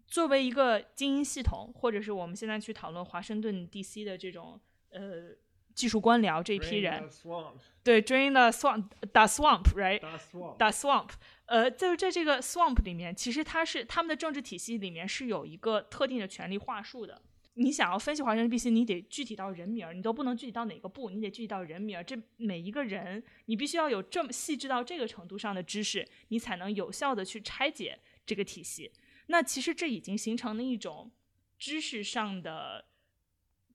[0.07, 4.05] 作为一个精英系统，或者是我们现在去讨论华盛顿 D.C.
[4.05, 5.31] 的这种呃
[5.75, 7.11] 技术官僚这一批人
[7.83, 10.57] 对，drain the swamp，the swamp，right？the swamp.
[10.59, 11.09] the swamp，
[11.47, 17.21] 呃，就是在这个 swamp 里面，其实它是他们的政治体系里面是有一个特定的权力话术的。
[17.55, 22.03] 你想要分析华盛顿 B.C，你得具体到人名儿，你都不能具体到哪个部，你得具体到人名儿。
[22.03, 28.91] 这每一个人，你必须要有这么细致到这个程度上的知识，你才能有效的去拆解这个体系。
[29.27, 31.11] 那其实这已经形成了一种
[31.59, 32.87] 知识上的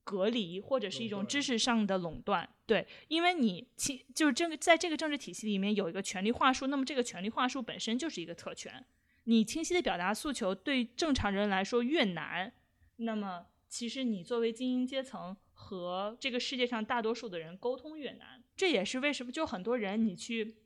[0.04, 2.50] 隔离，或者是一种知识上的垄断。
[2.66, 8.84] 对，因为你其就是这个在这个政治体系里面有一个权力话术，那么这个权力话术本身就是一个特权。
[9.26, 12.52] 你清晰的表达诉求，对正常人来说越难，
[12.98, 18.44] 那么其实你作为精英阶层和这个世界上大多数的人沟通越难。
[18.56, 20.58] 这也是为什么就很多人你去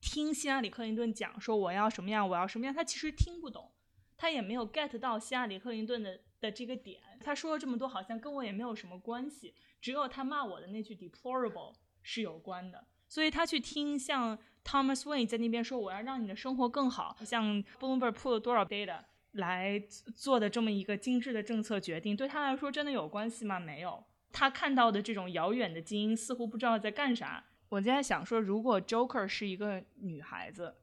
[0.00, 3.72] 听希拉里·克林顿讲说我要什么样，我要什么样，他其实听不懂，
[4.16, 7.00] 他也没有 get 到希拉里·克林顿的的这个点。
[7.24, 12.86] 他说了这么多，好像跟我也没有什么关系，只有他骂我的那句 deplorable 是有关的。
[13.08, 19.02] 所以他去听像 Thomas Wayne 在那边说我要让你的生活更好，像 Bloomberg 铺了多少 data
[19.36, 19.78] 来
[20.14, 23.58] 做的这么一个精致的政策决定，对他来说真的有关系吗？
[23.58, 24.04] 没有。
[24.32, 27.42] 他看到的这种遥远的精英似乎不知道在干啥。
[27.70, 30.76] 我在想说，如果 Joker 是一个女孩子，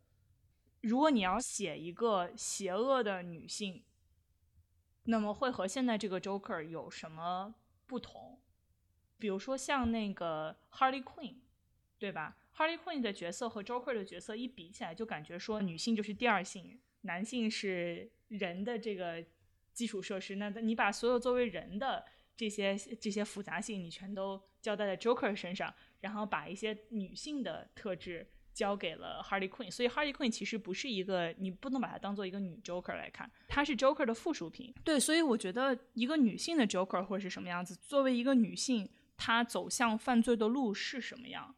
[0.81, 3.83] 如果你要写一个邪恶的女性，
[5.03, 8.39] 那么会和现在这个 Joker 有什么不同？
[9.17, 11.35] 比如说像那个 Harley Quinn，
[11.97, 19.23] 对吧？Harley Quinn 的角色和 Joker 的角色一比起来，就感觉说女性就是第二性，男性是人的这个
[19.71, 20.35] 基础设施。
[20.35, 22.03] 那你把所有作为人的
[22.35, 29.71] 这些这些复杂性，你全都交代在 Joker 身上，然后把一些女性的特质交给了 Harley Quinn。
[29.71, 34.73] 所以 Harley Quinn 其实不是一个，你不能把它当做一个女 Joker 来看，她是 Joker 的附属品。
[34.83, 37.75] 对，所以我觉得一个女性的 Joker 会是什么样子？
[37.75, 41.55] 作为一个女性，她走向犯罪的路是什么样？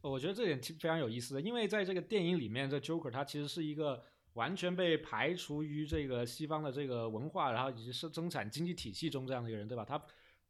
[0.00, 9.84] 我觉得这点其实非常有意思的，因为在这个电影里面，这 Joker 他其实是一个完全被排除于这个西方的这个文化，然后以及生生产经济体系中这样的一个人，对吧？
[9.84, 10.00] 他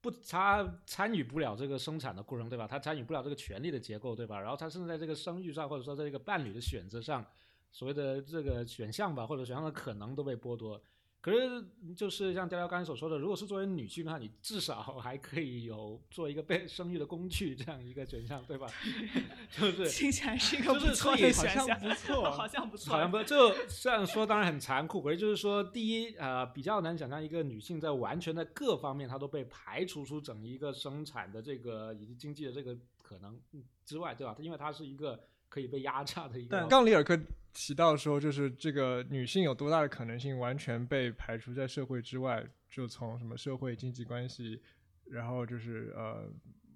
[0.01, 2.67] 不，他参与不了这个生产的过程，对吧？
[2.67, 4.39] 他参与不了这个权力的结构，对吧？
[4.41, 7.25] 然后他甚至在这个生育上，或者说在这个伴侣的选择上，
[7.71, 10.83] 所谓的这个选项吧，或者选项的可能都被剥夺。
[11.25, 11.65] 可是，
[11.97, 18.67] 就是像雕雕刚才所说的，如果是作为女性的话，你至少还可以有做一个被生育的工具这样一个选项，对吧？
[19.59, 33.41] 就是听起来是一个就是不错的选 像不错好像不错，好像不错，就这样说当然很残酷，可是就是说，第一，呃，比较难想象一个女性在完全的各方面她都被排除出整一个生产的这个以及经济的这个可能
[33.87, 34.37] 之外，对吧？
[34.41, 35.19] 因为她是一个
[35.55, 36.69] 可以被压榨的一个但。
[36.69, 37.17] 刚里尔克
[37.53, 44.61] 提到说，就是这个女性有多大的可能性完全被排除在社会之外，就从什么社会经济关系，
[45.05, 46.29] 然后就是呃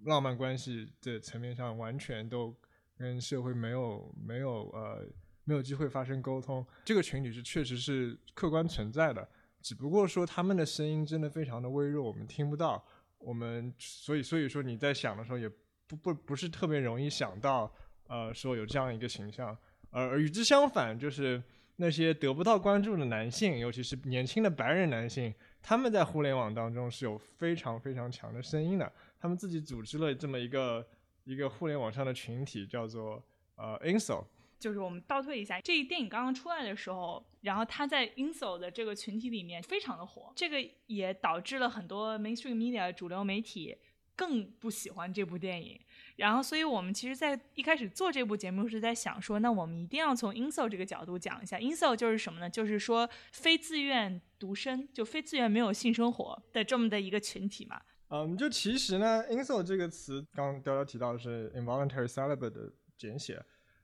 [0.04, 2.54] 浪漫关系的层面上，完全都
[2.96, 5.04] 跟社会没有没有呃
[5.42, 6.64] 没有机会发生沟通。
[6.84, 9.28] 这个群体是确实是客观存在的，
[9.60, 12.86] 只不过说他们的声音真的非常的微弱，我们听不到。
[13.18, 15.50] 我们所以所以说你在想的时候也
[15.88, 17.74] 不不不是特别容易想到，
[18.08, 19.56] 呃，说有这样一个形象。
[19.90, 21.42] 而与之相反，就是
[21.76, 28.92] 那些得不到关注的男性，尤其是年轻的白人男性，他们在互联网当中是有非常非常强的声音的。
[29.20, 30.86] 他们自己组织了这么一个
[31.24, 33.22] 一个互联网上的群体，叫做
[33.56, 34.24] 呃 Insol。
[34.58, 43.78] 就是我们倒退一下，这一电影刚刚出来的时候，然后他在 Insol 的这个群体里面非常的火，这个也导致了很多 mainstream media 主流媒体
[44.16, 45.80] 更不喜欢这部电影。
[46.18, 51.56] 然后，所以我们其实，在一开始做这部节目是在想说，那我们一定要从 inso 这个角度讲一下。
[51.58, 52.50] inso 就是什么呢？
[52.50, 57.80] 就是说非自愿独身，就非自愿没有性生活的这么的一个群体嘛。
[58.08, 63.40] 嗯，就其实呢，inso 这个词，刚刚雕雕提到的是 involuntary celibate 的简写，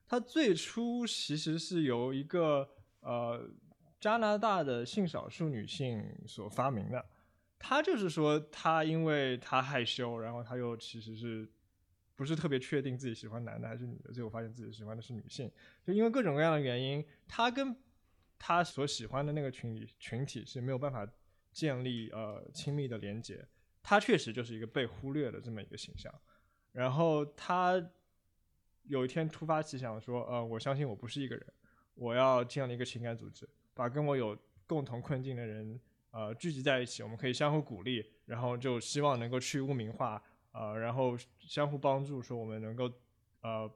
[0.08, 2.68] 它最初其实是由一个
[3.00, 3.48] 呃
[4.00, 7.06] 加拿大的性少数女性所发明的。
[7.60, 11.48] 她就是说，她因为她害羞，然后她又其实是
[12.16, 15.50] 不是特别确定自己喜欢男的还是女的，最后发现自己喜欢的是女性，
[15.84, 17.76] 就因为各种各样的原因，他跟
[18.38, 21.06] 他所喜欢的那个群体群体是没有办法
[21.50, 23.46] 建立呃亲密的连接。
[23.82, 26.12] 他确实就是一个被忽略的这么一个形象。
[26.72, 27.82] 然后他
[28.84, 31.46] 有一天突发奇想说：“呃，我相信我不是一个人，
[31.94, 35.78] 我要建立一个情感组织，把跟我有共同困境的人
[36.10, 40.22] 呃聚集在一起，我们可以相互鼓励，然后就希望能够去污名化，
[40.54, 42.90] 呃，然后相互帮助，说我们能够
[43.42, 43.70] 呃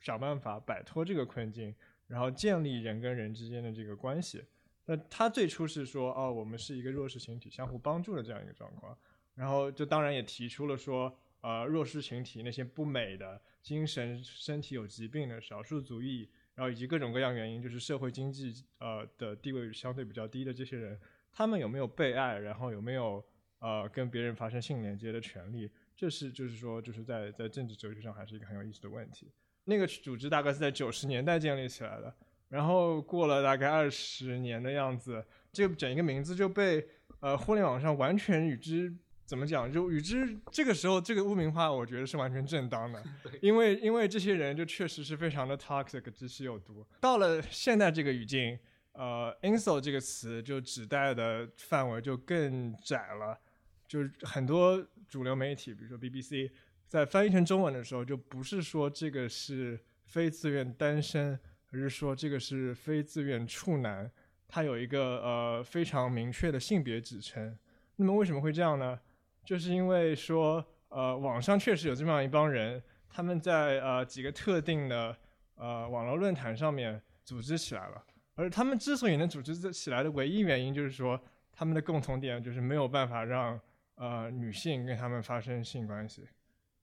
[0.00, 1.74] 想办法摆脱这个困境，
[2.06, 4.42] 然后建立人跟人之间的这个关系。
[4.86, 8.96] 那他最初是说，哦，我们是一个弱势群体，相互帮助的这样一个状况。
[9.34, 20.98] 然后就当然也提出了说，呃弱势群体、那些不美的、精神身体有疾病的少数族裔，然后以及各种各样原因，就是社会经济呃的地位相对比较低的这些人，
[21.30, 23.22] 他们有没有被爱，然后有没有
[23.58, 25.70] 呃跟别人发生性连接的权利？
[25.98, 29.32] 这是就是说就是在在政治哲学上还是一个很有意思的问题。
[29.64, 32.14] 那个组织大概是在九十年代建立起来的，
[32.48, 35.22] 然后过了大概二十年的样子，
[35.52, 36.86] 这个整一个名字就被
[37.18, 38.94] 呃互联网上完全与之
[39.26, 43.02] 怎么讲，就与之这个时候这个污名化，我觉得是完全正当的，
[43.42, 46.86] 因为因为这些人就确实是非常的 toxic，知识有毒。
[47.00, 48.58] 到了现在这个语境，
[48.92, 53.38] 呃，insult 这个词就指代的范围就更窄了，
[53.86, 56.50] 就是很多主流媒体，比如说 BBC。
[56.86, 61.38] 在翻译成中文的时候，就不是说这个是非自愿单身，
[61.70, 64.10] 而是说这个是非自愿处男，
[64.46, 67.54] 他有一个呃非常明确的性别指称。
[67.96, 68.98] 那么为什么会这样呢？
[69.44, 75.14] 就是因为说呃网上确实有这么样一帮人，他们在呃几个特定的
[75.56, 78.02] 呃网络论坛上面组织起来了，
[78.34, 81.20] 而他们之所以能组织起来的唯一原因，就是说
[81.52, 83.60] 他们的共同点就是没有办法让
[83.98, 86.26] 呃女性跟他们发生性关系。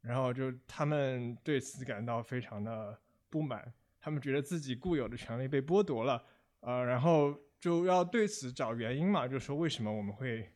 [0.01, 2.95] 然后就他们对此感到非常的
[3.27, 6.23] 不满，他们觉得自己固有的权利被剥夺了，
[6.59, 10.47] 呃，然后就要对此找原因嘛，就说为什么我们会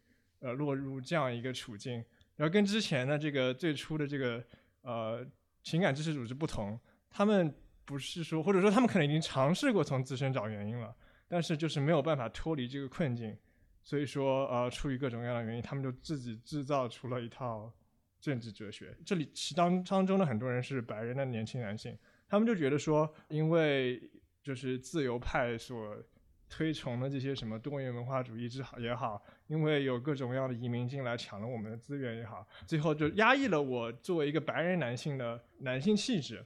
[0.42, 1.96] 呃落入这样一个处境，
[2.36, 4.46] 然后跟之前的这个最初的这个
[4.82, 5.26] 呃
[5.64, 6.80] 情感支持组织不同，
[7.10, 7.52] 他们
[7.86, 10.96] 不是说或者说他们可能已经尝试过从自身找原因了，
[11.28, 13.36] 但是就是没有办法脱离这个困境，
[13.90, 17.74] 所以说呃出于各种各样的原因，他们就自己制造出了一套。
[18.22, 23.98] 政治哲学，这里其当当中的很多人是白人的年轻男性，他们就觉得说，因为
[24.44, 25.96] 就是自由派所
[26.50, 36.46] 推崇的这些什么多元文化主义之好也好，因为有各种各样的移民进来抢了我们的资源也好，最后就压抑了我作为一个白人男性的男性气质，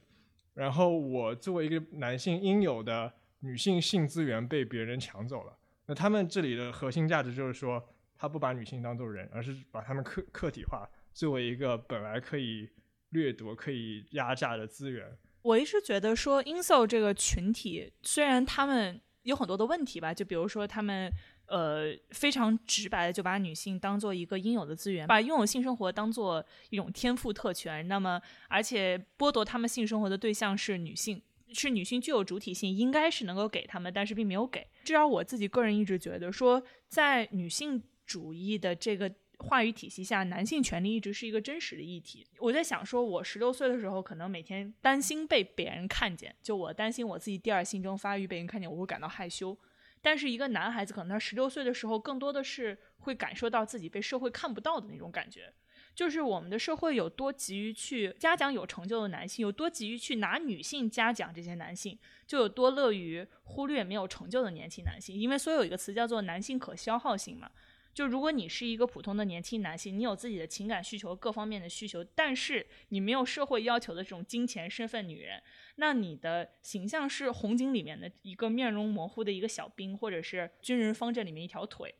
[0.54, 5.58] 然后我作为一个男性应有的女性性资源被别人抢走了。
[5.86, 7.82] 那他们这里的核心价值就是说，
[8.16, 10.88] 他不把女性当做人，而是把他们客客体化。
[11.12, 12.68] 作为一个本来可以
[13.10, 21.08] 掠夺、可以压榨的资源，我一直觉得说 insol 这个群体，虽然他们有很多的问题吧，就比如说他们
[21.46, 31.22] 呃非常直白的就把女性当做一个应有的资源，把拥有性生活当做一种天赋特权，那么而且剥夺他们性生活的对象是女性，
[31.54, 34.66] 是女性具有主体性，应该是能够给他们，但是并没有给。
[34.82, 39.10] 至少我自己个人一直觉得说，在女性主义的这个。
[39.36, 42.24] 话语体系下，男性权利一直是一个真实的议题。
[42.38, 49.58] 我在想，说我十六岁的时候，可能每天担心被别人看见，就我担心我自己第二性征发育被人看见，我会感到害羞。
[50.00, 55.52] 但是一个男孩子，可能他十六岁的时候，更多的是会感受到自己被社会看不到的那种感觉。
[55.94, 65.16] 就是我们的社会有多急于去嘉奖有成就的男性，有多急于去拿女性嘉奖这些男性，就有多乐于忽略没有成就的年轻男性。
[65.16, 67.50] 因为所有一个词叫做男性可消耗性嘛。
[67.94, 75.40] 就如果你是一个普通的年轻男性，你有自己的情感需求、各方面的需求，但是你没有社会要求的这种金钱、身份、女人，
[75.76, 81.94] 那你的形象是红警里面的一个面容模糊的一个小兵，或者是军人方阵里面一条腿。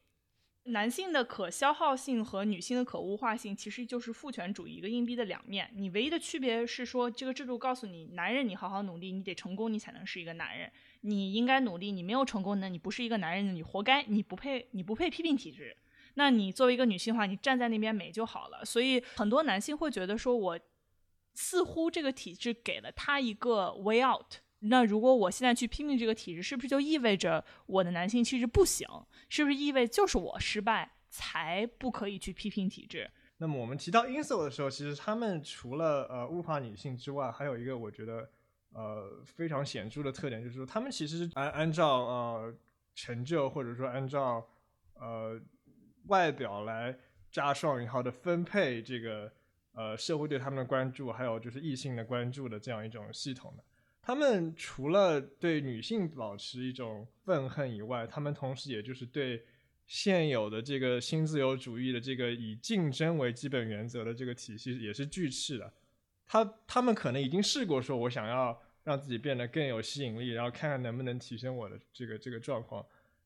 [0.65, 5.71] 男性的可消耗性和女性的可物化性，其实就是父权主义一个硬币的两面。
[5.75, 10.73] 你唯一的区别是说，这个制度告诉你，男人你好好努力，你得成功，你才能是一个男人。
[11.03, 15.77] 你应该努力，你没有成功呢，你不是一个男人，你活该，你不配，你不配批评体制。
[16.15, 18.65] 那你作为一个女性的话，你站在那边美就好了。
[18.65, 20.59] 所以很多男性会觉得说，我
[21.35, 24.37] 似乎这个体制给了他一个 way out。
[24.61, 28.89] 那如果我现在去拼命这个体制，是不是就意味着我的男性气质不行？
[29.35, 33.11] 是不是意味就是我失败才不可以去批评体制？
[33.39, 38.31] 那么我们提到 insol 的时候，其实他们除了呃物化女性之外，还有一个我觉得
[38.71, 42.55] 呃非常显著的特点，就是说他们其实按按照呃
[42.95, 44.47] 成就或者说按照
[44.95, 45.41] 呃。
[46.09, 46.95] 外表来
[47.31, 49.33] 加双引号的分配这个
[49.73, 53.65] 呃社会对他们的关注，还有就是异性的关注的这样一种系统的。
[54.07, 59.43] 他们除了对女性保持一种愤恨以外，他们同时也就是对
[59.87, 65.73] 现有的这个新自由主义的这个以竞争为基本原则的这个体系也是拒斥的。
[66.27, 72.85] 他他们可能已经试过说，我想要让自己变得更有吸引力，然后看看能不能提升我的这个这个状况。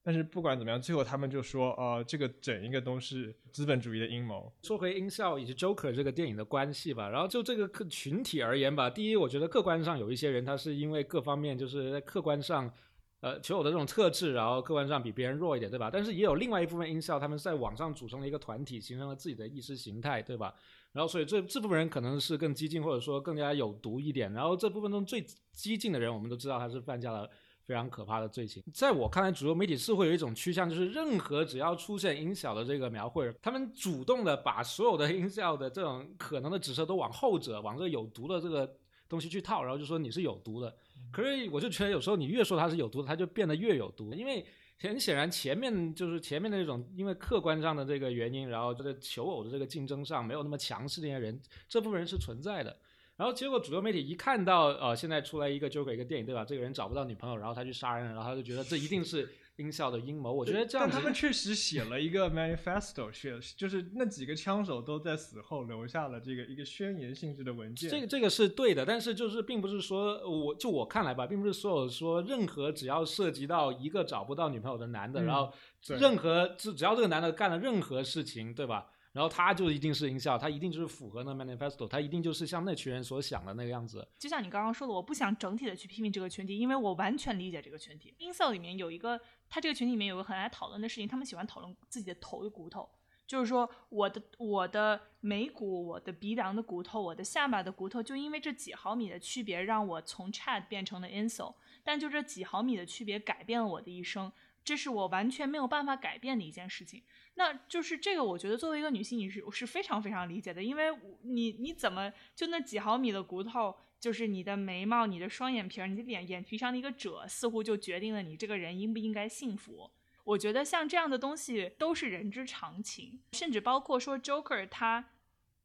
[0.09, 4.51] 但是不管怎么样，最后他们就说，呃，这个整一个都是资本主义的阴谋。
[4.63, 12.73] 说回音效以及 Joker 这个电影的关系吧，然后就这个客群体而言吧，第一，我觉得客观上有一些人，他是因为各方面就是在客观上，
[13.21, 15.91] 呃，求有的这种特质，然后客观上比别人弱一点，对吧？
[15.93, 20.55] 但是也有另外一部分音效，他们在网上组成了一个团体，形成了自己的意识形态，对吧？
[20.93, 24.33] 然后所以这这部分人可能是更激进，或者说更加有毒一点。
[24.33, 27.29] 然后这部分中最激进的人，我们都知道他是犯下了
[27.69, 28.61] 非常可怕的罪行。
[28.73, 38.75] 在我看来，主流媒体是会有一种趋向，就是任何只要出现音效的这个描绘，他们主动的把所有的音效的这种可能的指涉都往后者，往这个有毒的这个
[39.09, 40.75] 东西去套，然后就说你是有毒的。
[41.13, 44.45] 可是我就觉得有时候你越说它是有毒的，它就变得越有毒，因为。
[44.81, 52.79] 很显然，前面就是前面的那种，因为客观上的这个原因，然后这个求偶的这个竞争上没有那么强势的那些人，这部分人是存在的。
[53.19, 56.43] 然后结果主流媒体一看到，呃，现在出来一个 Joker 一个电影，对吧？
[56.43, 59.29] 这个人找不到女朋友，然后他去杀人，然后他就觉得这一定是。
[59.59, 60.87] 音效的阴谋，我觉得这样。
[60.89, 67.91] 但他们确实写了一个 manifesto， 写就是那几个枪手都在死后留下了这个一个宣言性质的文件。
[67.91, 75.53] 这个这个是对的，但是就是并不是说，我就我看来吧，并不是所有说任何只要涉及到一个找不到女朋友的男的，然后
[75.89, 78.87] 任何只只要这个男的干了任何事情，对吧？
[79.13, 84.07] 然后他就一定是音效，他一定就是符合那 manifesto，他一定就是像那群人所想的那个样子。
[84.19, 88.15] 就像你刚刚说的，我不想整体的去批评这个群体，因为我完全理解这个群体。
[88.19, 92.89] 音效里面有一个，他这个群体里面有个很爱讨论的事情，他们喜欢讨论自己的头的骨头，
[93.27, 104.31] 就是说我的我的眉骨、我的鼻梁的骨头、我的下巴的骨头，就因为这几毫米的区别，让我从 Chad 变成了 Insel，但就这几毫米的区别改变了我的一生。
[104.65, 107.03] 这是我完全没有办法改变的一件事情，
[107.39, 110.87] 那就是这个，我觉得作为一个女性，你是我是非常非常理解的，因为
[111.23, 119.89] 你你怎么就那几毫米的骨头，就是你的眉毛、你的双眼皮儿、你的脸眼皮上的一个褶，似乎就决定了你这个人应不应该幸福。
[120.25, 125.11] 我觉得像这样的东西都是人之常情，甚至包括说 Joker 他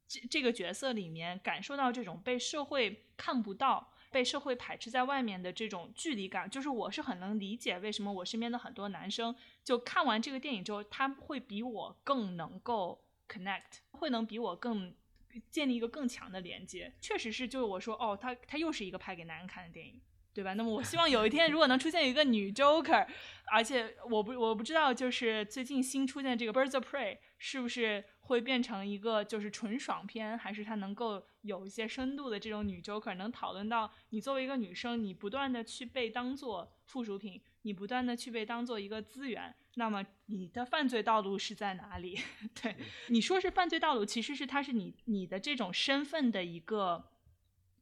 [0.06, 3.90] 这这个角色里面感受到这种被社会看不到。
[4.14, 9.34] 被社会排斥在外面的这种距离感，就是我是很能理解为什么我身边的很多男生
[9.64, 14.94] 就看完这个电影之后，他会比我更能够 connect，会能比我更
[15.50, 16.94] 建立一个更强的连接。
[17.00, 20.00] 确实是，就是我说哦，他他又是一个拍给男人看的电影，
[20.34, 20.52] 对吧？
[20.54, 23.06] 那么我希望有一天如果能出现一个女 Joker，
[23.52, 28.04] 而且我不我不知道，就是最近新出现这个 Birds of Prey 是不是？
[28.26, 42.18] 会变成一个就是纯爽片，还是它能够有一些深度的这种女 Joker，能讨论到你作为一个女生，你不断的去被当做附属品，你不断的去被当做一个资源，那么你的犯罪道路是在哪里？
[42.62, 42.74] 对
[43.08, 47.04] 你说是犯罪道路，其实是它是你你的这种身份的一个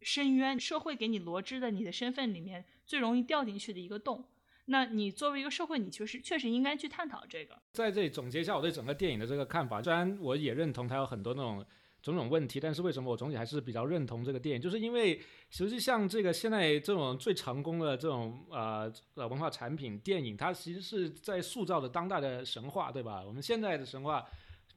[0.04, 4.24] 深渊，社会给你罗织的你的身份里面最容易掉进去的一个洞。
[4.66, 7.60] 那你作为一个社会，你确实确实应该去探讨这个。
[7.72, 11.64] 在这里总结一下我对整个电影的这个看法，虽然我也认同它有很多那种
[12.00, 14.62] 种种问题，但是为什么我总体还是比较认同这个电影？
[14.62, 23.22] 就是因为实际像这个现在这种最成功的这种呃呃文化产品电影，它其实是在塑造的当代的神话，对吧？
[23.24, 24.24] 我们现在的神话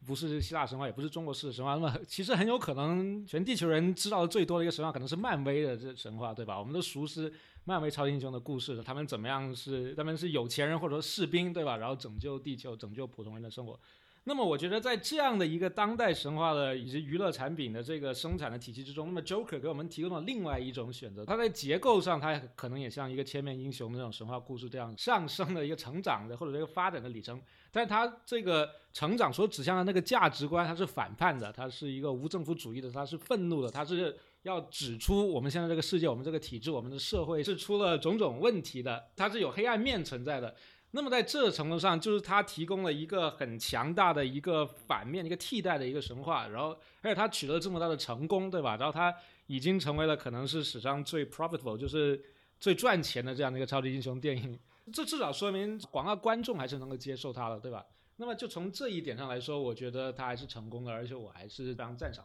[0.05, 6.59] 不是希腊神话，也不是中国式的神话，那么其实很有可能全地球人知道的最多的一个神话，可能是漫威的这神话，对吧？
[6.59, 7.31] 我们都熟知。
[7.67, 11.77] 漫威超级英雄的故事，他们怎么样是他们是有钱人或者说士兵，对吧？
[11.77, 13.79] 然后拯救地球，拯救普通人的生活。
[14.27, 21.23] 那么我觉得在这样的一个当代神话的以及娱乐产品的这个生产的体系之中，那么 Joker 给我们提供了另外一种选择。
[21.23, 27.39] 它在结构上，它可能也像一个千面英雄那种神话故事这样上升的一个成长的或者一个发展的里程。
[27.71, 34.17] 但它这个成长所指向的那个价值观，它是反叛的，它是一个无政府主义的，它是愤怒的，它是。
[34.45, 40.53] 要指出我们现在这个世界，我们这个体制，我们的社会是出了种种问题的，它是有黑暗面存在的。
[40.95, 46.47] 那么在这程度上，就是它提供了一个很强大的一个反面、一个替代的一个神话。
[46.47, 46.69] 然后，
[47.01, 48.77] 而且它取得了这么大的成功，对吧？
[48.77, 49.13] 然后它
[49.47, 52.23] 已经成为了可能是史上最 profitable，就是
[52.61, 54.57] 最赚钱的这样的一个超级英雄电影。
[54.93, 57.85] 这至少说明广大观众还是能够接受它的，对吧？
[58.15, 62.23] 那么就从这一点上来说，我觉得它还是成功的，而且我还是非常赞赏。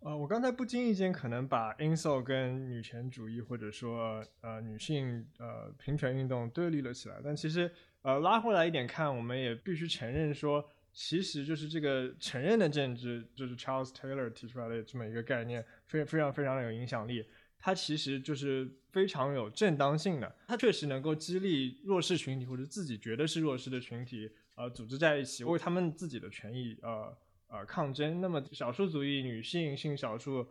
[0.00, 7.70] 呃，我刚才不经意间可能把 inso 跟女权主义或者说呃女性呃平权运动对立了起来，但其实
[8.00, 17.26] 呃拉回来一点看，我们也必须承认说，其实就是这个承认的政治，就是 Charles Taylor 提出来的这么一个概念，非非常非常的有影响力，
[17.58, 27.14] 它其实就是非常有正当性的，它确实能够激励弱势群体或者自己觉得是弱势的群体，呃组织在一起为他们自己的权益呃。
[27.50, 28.20] 呃，抗争。
[28.20, 30.46] 那么，少数族裔、女性、性少数，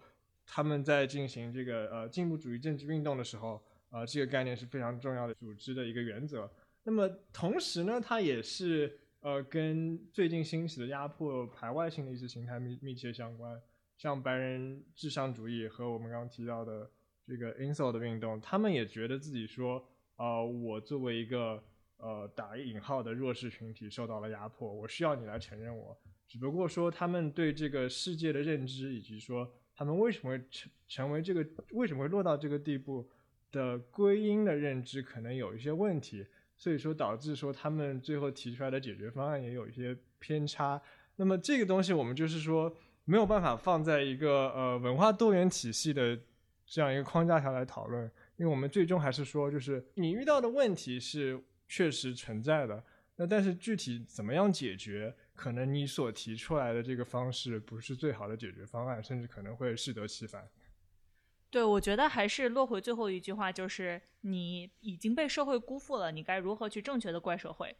[0.45, 6.51] 他们在进行这个呃进步主义政治运动的时候，呃，这个概念是非常重要的组织的一个原则。
[6.83, 13.61] 那么，同时呢，它也是呃跟最近兴起的压迫排外性的意识形态密密切相关。
[13.97, 16.89] 像白人至上主义和我们刚刚提到的
[17.27, 19.85] 这个 insult 的运动，他们也觉得自己说，
[20.15, 21.61] 呃，我作为一个
[21.97, 25.97] 呃打引号的弱势群体受到了压迫，我需要你来承认我。
[26.29, 33.09] 只不过说他们对这个世界的认知，以及说他们为什么会成成为这个，为什么会落到这个地步
[33.51, 36.23] 的归因的认知，可能有一些问题，
[36.55, 40.79] 所以说导致说他们最后提出来的解决方案也有一些偏差。
[41.15, 42.71] 那么这个东西我们就是说
[43.05, 46.17] 没有办法放在一个呃文化多元体系的
[46.67, 48.05] 这样一个框架下来讨论，
[48.37, 52.83] 因为我们最终还是说，就是你遇到的问题是确实存在的，
[53.15, 55.15] 那但是具体怎么样解决？
[55.39, 60.45] 可能你所提出来的这个方式不是最好的解决方案，甚至可能会适得其反。
[61.49, 67.73] 对，我觉得还是落回最后一句话，就是你已经被社会辜负了，你该如何去正确的怪社会？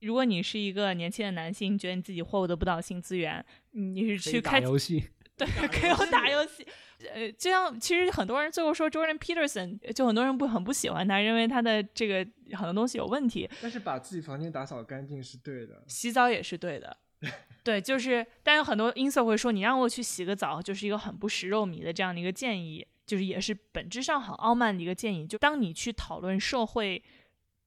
[0.00, 5.04] 如果你是一个年轻的男性，觉得你自己获得不到性资源，你是去开游戏，
[5.36, 6.66] 对，可以打游戏。
[7.12, 13.46] 呃，就像其实很多人最后说 Jordan Peterson，就很多人不很不喜欢他，认为他的这个很多东西有问题。
[13.60, 16.96] 但是把自己房间打扫干净是对的，洗澡也是对的。
[17.64, 25.26] 对，就是，但有很多音色会说，你让我去洗个澡，就是一个很不食肉糜的这样的一个建议，就是也是本质上很傲慢的一个建议。
[25.26, 27.02] 就当你去讨论社会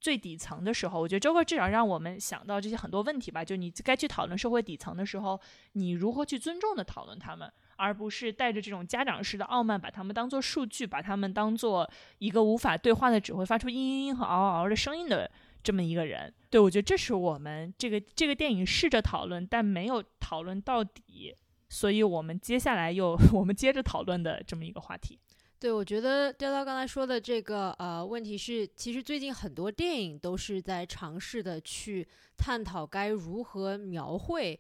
[0.02, 3.44] 最底层的时候，我觉得这会至少让我们想到这些很多问题吧。
[3.44, 5.40] 就你该去讨论社会底层的时候，
[5.74, 7.52] 你如何去尊重的讨论他们。
[7.78, 11.90] 而不是带着这种家长式的傲慢，把他们当做数据，把他们当做
[12.20, 15.30] 一个无法对话的，只会发出嘤嘤嘤和嗷嗷嗷的声音的
[15.66, 16.32] 这么一个人。
[16.52, 21.36] 对我觉得这是我们这个这个电影试着讨论，但没有讨论到底，
[21.68, 25.20] 所以我们接下来又 我们接着讨论的这么一个话题。
[25.58, 32.08] 对，我觉得雕雕刚才说的这个呃问题是，其实最近很多电影都是在尝试的去
[32.38, 34.60] 探讨该如何描绘。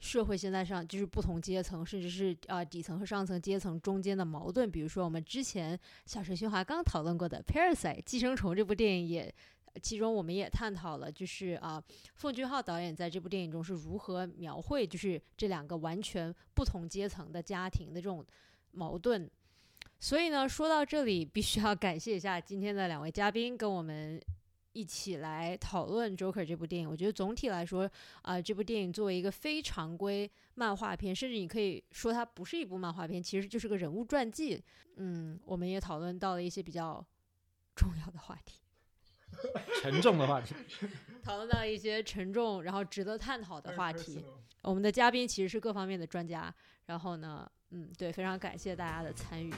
[0.00, 4.68] 社会现在上就是不同阶层，甚至是啊底层和上层阶层中间的矛盾。
[4.68, 9.34] 比如说，我们之前小陈新华刚讨论过的《Parasite》寄生虫这部电影，也
[9.80, 11.82] 其中我们也探讨了，就是啊
[12.14, 18.24] 奉俊昊导演在这部电影中是如何描绘，就是这两个完全不同阶层的家庭的这种
[18.72, 19.30] 矛盾。
[19.98, 24.20] 所以呢，说到这里，必须要感谢一下今天的两位嘉宾跟我们。
[24.74, 26.88] 一起来讨论《Joker》这部电影。
[26.88, 27.86] 我觉得总体来说，
[28.22, 34.58] 啊，这部电影作为一个非常规漫画片，甚至你可以说它不是一部漫画片，其实就是个人物传记。
[34.96, 37.06] 嗯，我们也讨论到了一些比较
[37.76, 38.62] 重要的话题，
[39.82, 40.54] 沉重的话题，
[41.22, 44.24] 讨论到一些沉重然后值得探讨的话题。
[44.62, 46.52] 我们的嘉宾其实是各方面的专家。
[46.86, 49.52] 然后呢，嗯，对，非常感谢大家的参与。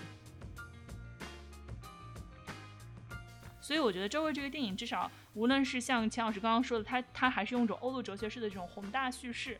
[3.60, 9.58] 所以我觉得《周围这个电影至少，无论是像钱老师刚刚说的，他他还是用一种欧陆哲学式的这种宏大叙事。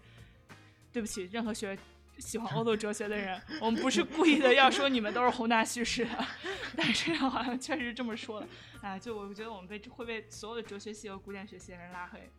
[0.93, 1.77] 对不起，任何学
[2.19, 6.27] 喜欢欧洲哲学的人，我们不是故意的要说你们都是宏大叙事的，
[6.77, 8.49] 但是好像确实这么说了。
[8.81, 12.31] 哎，就我觉得我们被会被所有的哲学系和古典学系的人拉黑。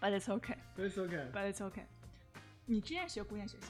[0.00, 0.56] But it's okay.
[0.76, 1.30] But it's okay.
[1.32, 1.84] But it's okay.
[2.66, 3.68] 你之前学古典学系？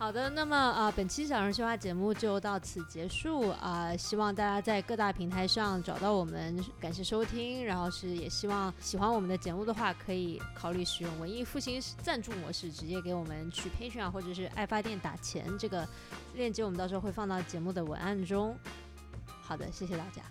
[0.00, 3.94] 好的，那么啊，本期小人说话节目就到此结束啊！
[3.98, 7.62] 希望大家在各大平台上找到我们，感谢收听。
[7.62, 15.44] 然后是也希望喜欢我们的节目的话，可以考虑使用文艺复兴赞助模式，直接给我们去 Patreon 或者是爱发电打钱。
[15.58, 15.86] 这个
[16.32, 18.56] 链接我们到时候会放到节目的文案中。
[19.42, 20.22] 好的，谢谢大家。